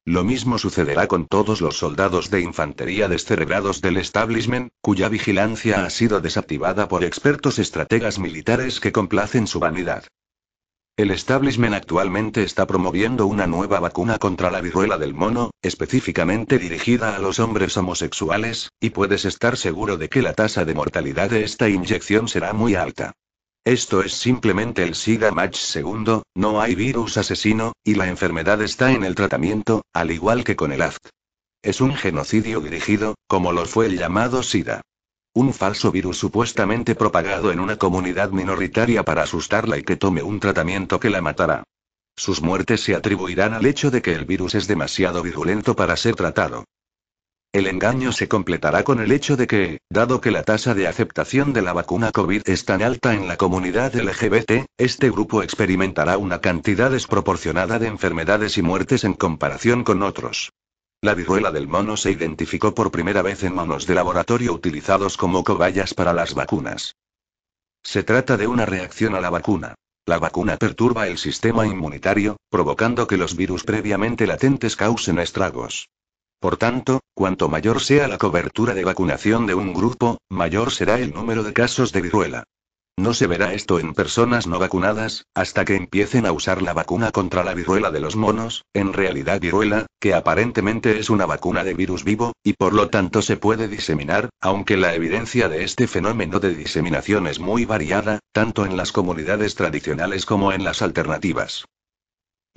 Lo 0.04 0.24
mismo 0.24 0.58
sucederá 0.60 1.08
con 1.08 1.26
todos 1.28 1.62
los 1.62 1.78
soldados 1.78 2.30
de 2.30 2.42
infantería 2.42 3.08
descerebrados 3.08 3.82
del 3.82 3.98
establishment, 3.98 4.70
cuya 4.82 5.10
vigilancia 5.10 5.84
ha 5.84 5.90
sido 5.90 6.22
desactivada 6.22 6.88
por 6.88 7.04
expertos 7.04 7.58
estrategas 7.58 8.20
militares 8.20 8.80
que 8.80 8.92
complacen 8.92 9.48
su 9.48 9.60
vanidad. 9.60 10.06
El 10.98 11.12
establishment 11.12 11.76
actualmente 11.76 12.44
está 12.44 12.66
promoviendo 12.66 13.28
una 13.28 13.48
nueva 13.48 13.82
vacuna 13.82 14.18
contra 14.18 14.50
la 14.50 14.62
viruela 14.62 14.98
del 14.98 15.14
mono, 15.14 15.52
específicamente 15.62 16.58
dirigida 16.58 17.18
a 17.18 17.20
los 17.20 17.40
hombres 17.40 17.76
homosexuales, 17.76 18.72
y 18.80 18.92
puedes 18.92 19.26
estar 19.26 19.58
seguro 19.58 19.98
de 19.98 20.08
que 20.08 20.22
la 20.22 20.34
tasa 20.34 20.64
de 20.64 20.74
mortalidad 20.74 21.30
de 21.30 21.44
esta 21.44 21.68
inyección 21.68 22.30
será 22.30 22.54
muy 22.54 22.76
alta. 22.76 23.12
Esto 23.66 24.04
es 24.04 24.14
simplemente 24.14 24.84
el 24.84 24.96
SIDA 24.96 25.32
Match 25.32 25.58
segundo, 25.58 26.24
no 26.34 26.62
hay 26.62 26.76
virus 26.76 27.18
asesino, 27.18 27.74
y 27.84 27.96
la 27.96 28.08
enfermedad 28.08 28.62
está 28.62 28.94
en 28.94 29.04
el 29.04 29.16
tratamiento, 29.16 29.82
al 29.92 30.12
igual 30.12 30.46
que 30.46 30.56
con 30.56 30.72
el 30.72 30.82
AFT. 30.82 31.10
Es 31.62 31.82
un 31.82 31.94
genocidio 31.94 32.62
dirigido, 32.62 33.16
como 33.28 33.52
lo 33.52 33.66
fue 33.66 33.88
el 33.88 33.98
llamado 33.98 34.44
SIDA. 34.44 34.82
Un 35.38 35.54
falso 35.54 35.92
virus 35.92 36.18
supuestamente 36.18 36.96
propagado 36.96 37.52
en 37.52 37.60
una 37.60 37.76
comunidad 37.76 38.30
minoritaria 38.30 39.04
para 39.04 39.24
asustarla 39.24 39.78
y 39.78 39.84
que 39.84 39.98
tome 39.98 40.24
un 40.24 40.40
tratamiento 40.40 40.98
que 40.98 41.10
la 41.10 41.22
matará. 41.22 41.66
Sus 42.16 42.42
muertes 42.42 42.80
se 42.80 42.96
atribuirán 42.96 43.54
al 43.54 43.66
hecho 43.66 43.92
de 43.92 44.02
que 44.02 44.14
el 44.14 44.24
virus 44.24 44.56
es 44.56 44.66
demasiado 44.66 45.22
virulento 45.22 45.76
para 45.76 45.98
ser 45.98 46.16
tratado. 46.16 46.64
El 47.52 47.68
engaño 47.68 48.14
se 48.14 48.30
completará 48.30 48.84
con 48.86 49.02
el 49.02 49.12
hecho 49.12 49.36
de 49.36 49.46
que, 49.46 49.80
dado 49.90 50.22
que 50.22 50.32
la 50.32 50.44
tasa 50.44 50.74
de 50.74 50.88
aceptación 50.88 51.52
de 51.52 51.64
la 51.64 51.74
vacuna 51.74 52.14
COVID 52.14 52.44
es 52.46 52.64
tan 52.64 52.82
alta 52.82 53.14
en 53.14 53.28
la 53.28 53.36
comunidad 53.36 53.94
LGBT, 53.94 54.68
este 54.78 55.12
grupo 55.12 55.44
experimentará 55.44 56.18
una 56.18 56.40
cantidad 56.40 56.92
desproporcionada 56.92 57.78
de 57.78 57.88
enfermedades 57.88 58.58
y 58.58 58.62
muertes 58.62 59.04
en 59.04 59.14
comparación 59.14 59.84
con 59.84 60.02
otros. 60.02 60.54
La 61.06 61.14
viruela 61.14 61.52
del 61.52 61.68
mono 61.68 61.98
se 61.98 62.10
identificó 62.10 62.74
por 62.74 62.90
primera 62.90 63.22
vez 63.22 63.44
en 63.44 63.54
manos 63.54 63.86
de 63.86 63.94
laboratorio 63.94 64.52
utilizados 64.52 65.18
como 65.18 65.44
cobayas 65.44 65.94
para 65.94 66.14
las 66.14 66.34
vacunas. 66.34 66.96
Se 67.84 68.02
trata 68.02 68.38
de 68.38 68.48
una 68.48 68.66
reacción 68.66 69.14
a 69.14 69.22
la 69.22 69.30
vacuna. 69.30 69.76
La 70.08 70.18
vacuna 70.18 70.58
perturba 70.58 71.08
el 71.08 71.20
sistema 71.20 71.68
inmunitario, 71.68 72.38
provocando 72.50 73.06
que 73.06 73.18
los 73.18 73.36
virus 73.36 73.64
previamente 73.64 74.26
latentes 74.26 74.76
causen 74.76 75.20
estragos. 75.20 75.90
Por 76.40 76.58
tanto, 76.58 77.02
cuanto 77.14 77.50
mayor 77.50 77.82
sea 77.82 78.08
la 78.08 78.18
cobertura 78.18 78.74
de 78.74 78.84
vacunación 78.84 79.46
de 79.46 79.54
un 79.54 79.76
grupo, 79.76 80.18
mayor 80.28 80.72
será 80.72 80.98
el 80.98 81.14
número 81.14 81.44
de 81.44 81.54
casos 81.54 81.92
de 81.92 82.02
viruela. 82.02 82.46
No 82.98 83.14
se 83.14 83.28
verá 83.28 83.54
esto 83.54 83.78
en 83.78 83.94
personas 83.94 84.48
no 84.48 84.58
vacunadas, 84.58 85.26
hasta 85.36 85.66
que 85.66 85.76
empiecen 85.76 86.26
a 86.26 86.32
usar 86.32 86.62
la 86.62 86.74
vacuna 86.74 87.12
contra 87.12 87.44
la 87.44 87.54
viruela 87.54 87.92
de 87.92 88.00
los 88.00 88.16
monos, 88.16 88.64
en 88.74 88.94
realidad 88.94 89.42
viruela, 89.42 89.86
que 90.00 90.14
aparentemente 90.14 90.98
es 90.98 91.10
una 91.10 91.26
vacuna 91.26 91.66
de 91.66 91.74
virus 91.74 92.06
vivo, 92.06 92.32
y 92.42 92.54
por 92.54 92.74
lo 92.74 92.90
tanto 92.90 93.22
se 93.22 93.36
puede 93.36 93.68
diseminar, 93.68 94.30
aunque 94.40 94.78
la 94.78 94.96
evidencia 94.96 95.50
de 95.50 95.66
este 95.66 95.88
fenómeno 95.88 96.40
de 96.40 96.56
diseminación 96.56 97.28
es 97.28 97.40
muy 97.40 97.66
variada, 97.66 98.20
tanto 98.32 98.66
en 98.66 98.78
las 98.78 98.94
comunidades 98.94 99.56
tradicionales 99.56 100.26
como 100.26 100.54
en 100.54 100.64
las 100.64 100.82
alternativas. 100.82 101.66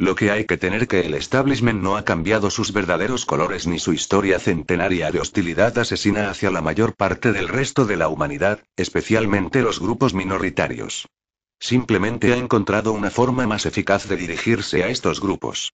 Lo 0.00 0.14
que 0.14 0.30
hay 0.30 0.44
que 0.44 0.56
tener 0.56 0.86
que 0.86 1.00
el 1.00 1.14
establishment 1.14 1.82
no 1.82 1.96
ha 1.96 2.04
cambiado 2.04 2.50
sus 2.50 2.72
verdaderos 2.72 3.26
colores 3.26 3.66
ni 3.66 3.80
su 3.80 3.92
historia 3.92 4.38
centenaria 4.38 5.10
de 5.10 5.18
hostilidad 5.18 5.76
asesina 5.76 6.30
hacia 6.30 6.52
la 6.52 6.62
mayor 6.62 6.94
parte 6.94 7.32
del 7.32 7.48
resto 7.48 7.84
de 7.84 7.96
la 7.96 8.08
humanidad, 8.08 8.62
especialmente 8.76 9.60
los 9.60 9.80
grupos 9.80 10.14
minoritarios. 10.14 11.08
Simplemente 11.58 12.32
ha 12.32 12.36
encontrado 12.36 12.92
una 12.92 13.10
forma 13.10 13.48
más 13.48 13.66
eficaz 13.66 14.08
de 14.08 14.16
dirigirse 14.16 14.84
a 14.84 14.88
estos 14.88 15.20
grupos. 15.20 15.72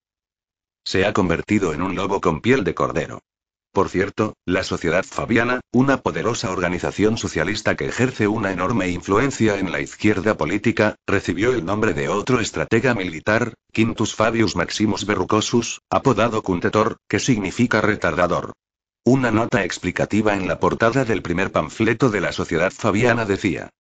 Se 0.85 1.05
ha 1.05 1.13
convertido 1.13 1.75
en 1.75 1.83
un 1.83 1.95
lobo 1.95 2.23
con 2.23 2.41
piel 2.41 2.65
de 2.65 2.75
cordero. 2.75 3.21
Por 3.75 3.89
cierto, 3.89 4.35
la 4.47 4.63
Sociedad 4.63 5.05
Fabiana, 5.05 5.59
una 5.73 5.97
poderosa 5.97 6.53
organización 6.53 7.19
socialista 7.19 7.75
que 7.75 7.87
ejerce 7.87 8.29
una 8.29 8.53
enorme 8.53 8.89
influencia 8.91 9.59
en 9.59 9.73
la 9.73 9.81
izquierda 9.81 10.37
política, 10.37 10.95
recibió 11.09 11.53
el 11.53 11.65
nombre 11.65 11.93
de 11.93 12.09
otro 12.09 12.39
estratega 12.39 12.95
militar, 12.95 13.55
Quintus 13.73 14.15
Fabius 14.15 14.55
Maximus 14.55 15.07
Verrucosus, 15.07 15.81
apodado 15.91 16.41
Cuntetor, 16.43 16.99
que 17.09 17.19
significa 17.19 17.81
retardador. 17.81 18.53
Una 19.05 19.33
nota 19.33 19.65
explicativa 19.65 20.35
en 20.37 20.47
la 20.47 20.61
portada 20.61 21.05
del 21.05 21.21
primer 21.21 21.51
panfleto 21.51 22.11
de 22.11 22.21
la 22.21 22.31
Sociedad 22.31 22.73
Fabiana 22.73 23.25
decía. 23.25 23.71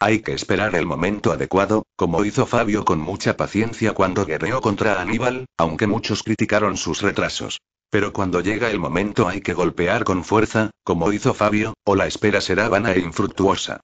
Hay 0.00 0.18
que 0.18 0.32
esperar 0.32 0.74
el 0.74 0.84
momento 0.84 1.30
adecuado, 1.30 1.84
como 1.94 2.24
hizo 2.24 2.44
Fabio 2.44 2.84
con 2.84 2.98
mucha 2.98 3.36
paciencia 3.36 3.92
cuando 3.92 4.26
guerreó 4.26 4.60
contra 4.60 5.00
Aníbal, 5.00 5.46
aunque 5.56 5.86
muchos 5.86 6.24
criticaron 6.24 6.76
sus 6.76 7.02
retrasos. 7.02 7.58
Pero 7.90 8.12
cuando 8.12 8.40
llega 8.40 8.70
el 8.70 8.78
momento 8.78 9.28
hay 9.28 9.40
que 9.40 9.54
golpear 9.54 10.04
con 10.04 10.24
fuerza, 10.24 10.70
como 10.84 11.12
hizo 11.12 11.32
Fabio, 11.32 11.74
o 11.84 11.94
la 11.94 12.06
espera 12.06 12.40
será 12.40 12.68
vana 12.68 12.92
e 12.92 13.00
infructuosa. 13.00 13.80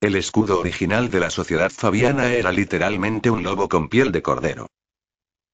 El 0.00 0.16
escudo 0.16 0.58
original 0.58 1.10
de 1.10 1.20
la 1.20 1.28
sociedad 1.28 1.70
fabiana 1.70 2.32
era 2.32 2.52
literalmente 2.52 3.28
un 3.30 3.42
lobo 3.42 3.68
con 3.68 3.90
piel 3.90 4.12
de 4.12 4.22
cordero. 4.22 4.66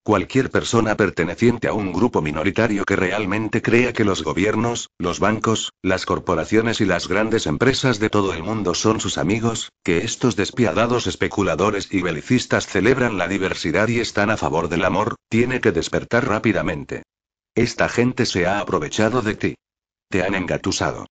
Cualquier 0.04 0.52
persona 0.52 0.96
perteneciente 0.96 1.66
a 1.66 1.72
un 1.72 1.92
grupo 1.92 2.22
minoritario 2.22 2.84
que 2.84 2.94
realmente 2.94 3.60
crea 3.60 3.92
que 3.92 4.04
los 4.04 4.22
gobiernos, 4.22 4.88
los 4.98 5.18
bancos, 5.18 5.72
las 5.82 6.06
corporaciones 6.06 6.80
y 6.80 6.84
las 6.84 7.08
grandes 7.08 7.48
empresas 7.48 7.98
de 7.98 8.08
todo 8.08 8.32
el 8.32 8.44
mundo 8.44 8.74
son 8.74 9.00
sus 9.00 9.18
amigos, 9.18 9.72
que 9.82 9.98
estos 9.98 10.36
despiadados 10.36 11.08
especuladores 11.08 11.88
y 11.92 12.02
belicistas 12.02 12.68
celebran 12.68 13.18
la 13.18 13.26
diversidad 13.26 13.88
y 13.88 13.98
están 13.98 14.30
a 14.30 14.36
favor 14.36 14.68
del 14.68 14.84
amor, 14.84 15.16
tiene 15.28 15.60
que 15.60 15.72
despertar 15.72 16.28
rápidamente. 16.28 17.02
Esta 17.56 17.88
gente 17.88 18.26
se 18.26 18.46
ha 18.46 18.60
aprovechado 18.60 19.22
de 19.22 19.34
ti. 19.34 19.54
Te 20.10 20.22
han 20.22 20.34
engatusado. 20.34 21.06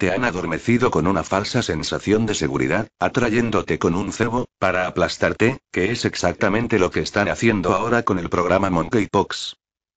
te 0.00 0.10
han 0.10 0.24
adormecido 0.24 0.90
con 0.90 1.06
una 1.06 1.22
falsa 1.22 1.62
sensación 1.62 2.24
de 2.24 2.34
seguridad, 2.34 2.88
atrayéndote 2.98 3.78
con 3.78 3.94
un 3.94 4.14
cebo, 4.14 4.46
para 4.58 4.86
aplastarte, 4.86 5.58
que 5.70 5.92
es 5.92 6.06
exactamente 6.06 6.78
lo 6.78 6.90
que 6.90 7.00
están 7.00 7.28
haciendo 7.28 7.74
ahora 7.74 8.02
con 8.02 8.18
el 8.18 8.30
programa 8.30 8.70
Monkeypox. 8.70 9.56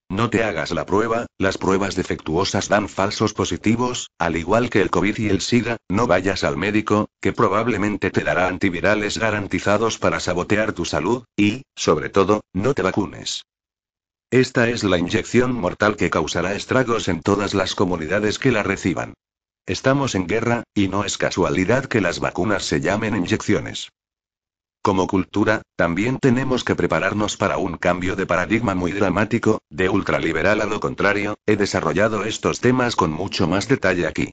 No 0.09 0.29
te 0.29 0.43
hagas 0.43 0.71
la 0.71 0.85
prueba, 0.85 1.25
las 1.37 1.57
pruebas 1.57 1.95
defectuosas 1.95 2.67
dan 2.67 2.89
falsos 2.89 3.33
positivos, 3.33 4.09
al 4.19 4.35
igual 4.35 4.69
que 4.69 4.81
el 4.81 4.89
COVID 4.89 5.17
y 5.17 5.29
el 5.29 5.39
SIDA, 5.39 5.77
no 5.87 6.05
vayas 6.05 6.43
al 6.43 6.57
médico, 6.57 7.07
que 7.21 7.31
probablemente 7.31 8.11
te 8.11 8.25
dará 8.25 8.47
antivirales 8.47 9.17
garantizados 9.17 9.99
para 9.99 10.19
sabotear 10.19 10.73
tu 10.73 10.83
salud, 10.83 11.23
y, 11.37 11.61
sobre 11.77 12.09
todo, 12.09 12.41
no 12.51 12.73
te 12.73 12.81
vacunes. 12.81 13.43
Esta 14.33 14.67
es 14.67 14.83
la 14.83 14.97
inyección 14.97 15.53
mortal 15.53 15.95
que 15.95 16.09
causará 16.09 16.55
estragos 16.55 17.07
en 17.07 17.21
todas 17.21 17.53
las 17.53 17.75
comunidades 17.75 18.39
que 18.39 18.51
la 18.51 18.63
reciban. 18.63 19.13
Estamos 19.67 20.15
en 20.15 20.25
guerra, 20.25 20.63
y 20.73 20.87
no 20.87 21.05
es 21.05 21.19
casualidad 21.19 21.85
que 21.85 22.01
las 22.01 22.19
vacunas 22.19 22.63
se 22.65 22.81
llamen 22.81 23.15
inyecciones. 23.15 23.91
Como 24.81 25.05
cultura, 25.05 25.61
también 25.75 26.17
tenemos 26.17 26.63
que 26.63 26.73
prepararnos 26.73 27.37
para 27.37 27.57
un 27.57 27.77
cambio 27.77 28.15
de 28.15 28.25
paradigma 28.25 28.73
muy 28.73 28.91
dramático, 28.91 29.61
de 29.69 29.87
ultraliberal 29.89 30.61
a 30.61 30.65
lo 30.65 30.79
contrario, 30.79 31.35
he 31.45 31.55
desarrollado 31.55 32.23
estos 32.23 32.59
temas 32.59 32.95
con 32.95 33.11
mucho 33.11 33.47
más 33.47 33.67
detalle 33.67 34.07
aquí. 34.07 34.31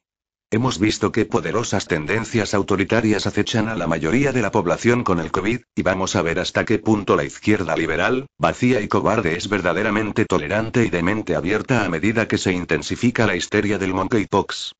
Hemos 0.53 0.80
visto 0.80 1.12
que 1.12 1.26
poderosas 1.26 1.86
tendencias 1.86 2.55
autoritarias 2.55 3.28
acechan 3.28 3.68
a 3.68 3.76
la 3.76 3.86
mayoría 3.86 4.32
de 4.32 4.42
la 4.42 4.51
población 4.51 5.05
con 5.05 5.20
el 5.20 5.30
COVID, 5.30 5.61
y 5.76 5.82
vamos 5.82 6.16
a 6.16 6.22
ver 6.22 6.40
hasta 6.40 6.64
qué 6.64 6.80
punto 6.80 7.14
la 7.14 7.22
izquierda 7.22 7.76
liberal, 7.76 8.26
vacía 8.36 8.80
y 8.80 8.88
cobarde 8.88 9.36
es 9.36 9.48
verdaderamente 9.48 10.24
tolerante 10.24 10.84
y 10.84 10.90
de 10.90 11.05
mente 11.05 11.36
abierta 11.36 11.84
a 11.84 11.88
medida 11.88 12.26
que 12.26 12.36
se 12.36 12.53
intensifica 12.53 13.28
la 13.28 13.36
histeria 13.36 13.78
del 13.78 13.94
monkeypox. 13.94 14.72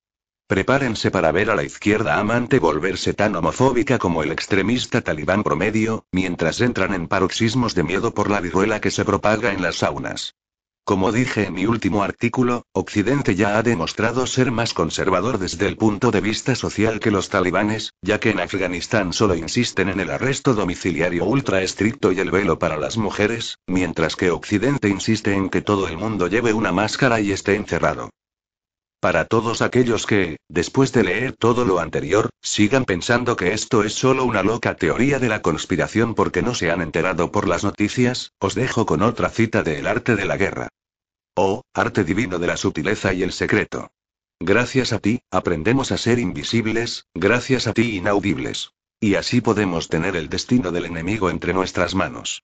Prepárense 0.49 1.13
para 1.13 1.31
ver 1.31 1.51
a 1.51 1.55
la 1.55 1.63
izquierda 1.63 2.19
amante 2.19 2.59
volverse 2.59 3.15
tan 3.15 3.37
homofóbica 3.37 4.01
como 4.01 4.25
el 4.25 4.33
extremista 4.33 5.03
talibán 5.03 5.45
promedio, 5.45 6.05
mientras 6.11 6.61
entran 6.61 6.95
en 6.95 7.07
paroxismos 7.07 7.77
de 7.77 7.85
miedo 7.85 8.13
por 8.13 8.29
la 8.29 8.41
viruela 8.41 8.81
que 8.81 8.91
se 8.91 9.05
propaga 9.05 9.53
en 9.53 9.63
las 9.63 9.77
saunas. 9.77 10.35
Como 10.85 11.13
dije 11.13 11.45
en 11.45 11.55
mi 11.55 11.67
último 11.67 12.03
artículo, 12.03 12.65
Occidente 12.73 13.35
ya 13.35 13.57
ha 13.59 13.63
demostrado 13.63 14.27
ser 14.27 14.51
más 14.51 14.75
conservador 14.75 15.39
desde 15.39 15.69
el 15.69 15.77
punto 15.77 16.11
de 16.11 16.21
vista 16.21 16.55
social 16.55 16.99
que 16.99 17.11
los 17.11 17.29
talibanes, 17.29 17.93
ya 18.03 18.19
que 18.19 18.31
en 18.31 18.41
Afganistán 18.41 19.13
solo 19.13 19.37
insisten 19.37 19.89
en 19.89 20.01
el 20.01 20.11
arresto 20.11 20.55
domiciliario 20.55 21.25
ultra 21.27 21.63
estricto 21.63 22.11
y 22.13 22.19
el 22.19 22.31
velo 22.31 22.59
para 22.59 22.77
las 22.77 22.97
mujeres, 22.97 23.59
mientras 23.67 24.17
que 24.17 24.31
Occidente 24.31 24.89
insiste 24.89 25.35
en 25.35 25.49
que 25.49 25.63
todo 25.63 25.87
el 25.87 25.97
mundo 25.97 26.27
lleve 26.27 26.53
una 26.53 26.73
máscara 26.73 27.21
y 27.21 27.31
esté 27.31 27.55
encerrado. 27.55 28.11
Para 29.01 29.25
todos 29.25 29.63
aquellos 29.63 30.05
que, 30.05 30.37
después 30.51 30.93
de 30.93 31.03
leer 31.03 31.33
todo 31.33 31.65
lo 31.65 31.79
anterior, 31.79 32.29
sigan 32.43 32.85
pensando 32.85 33.35
que 33.35 33.55
esto 33.55 33.83
es 33.83 33.95
solo 33.95 34.27
una 34.27 34.43
loca 34.43 34.77
teoría 34.77 35.19
de 35.19 35.31
la 35.31 35.41
conspiración 35.41 36.15
porque 36.15 36.43
no 36.43 36.55
se 36.55 36.71
han 36.71 36.83
enterado 36.83 37.33
por 37.33 37.49
las 37.49 37.65
noticias, 37.65 38.35
os 38.39 38.55
dejo 38.55 38.85
con 38.85 39.01
otra 39.01 39.31
cita 39.31 39.63
de 39.63 39.79
El 39.79 39.87
arte 39.87 40.17
de 40.17 40.27
la 40.27 40.37
guerra. 40.37 40.69
Oh, 41.35 41.63
arte 41.73 42.05
divino 42.05 42.39
de 42.39 42.47
la 42.47 42.59
sutileza 42.59 43.15
y 43.15 43.23
el 43.23 43.33
secreto. 43.33 43.91
Gracias 44.39 44.93
a 44.93 44.99
ti, 44.99 45.21
aprendemos 45.31 45.93
a 45.93 45.97
ser 45.97 46.19
invisibles, 46.19 47.07
gracias 47.15 47.67
a 47.67 47.73
ti 47.73 47.97
inaudibles. 47.97 48.73
Y 49.01 49.15
así 49.15 49.41
podemos 49.41 49.89
tener 49.89 50.15
el 50.15 50.29
destino 50.29 50.73
del 50.73 50.85
enemigo 50.85 51.31
entre 51.31 51.55
nuestras 51.55 51.95
manos. 51.95 52.43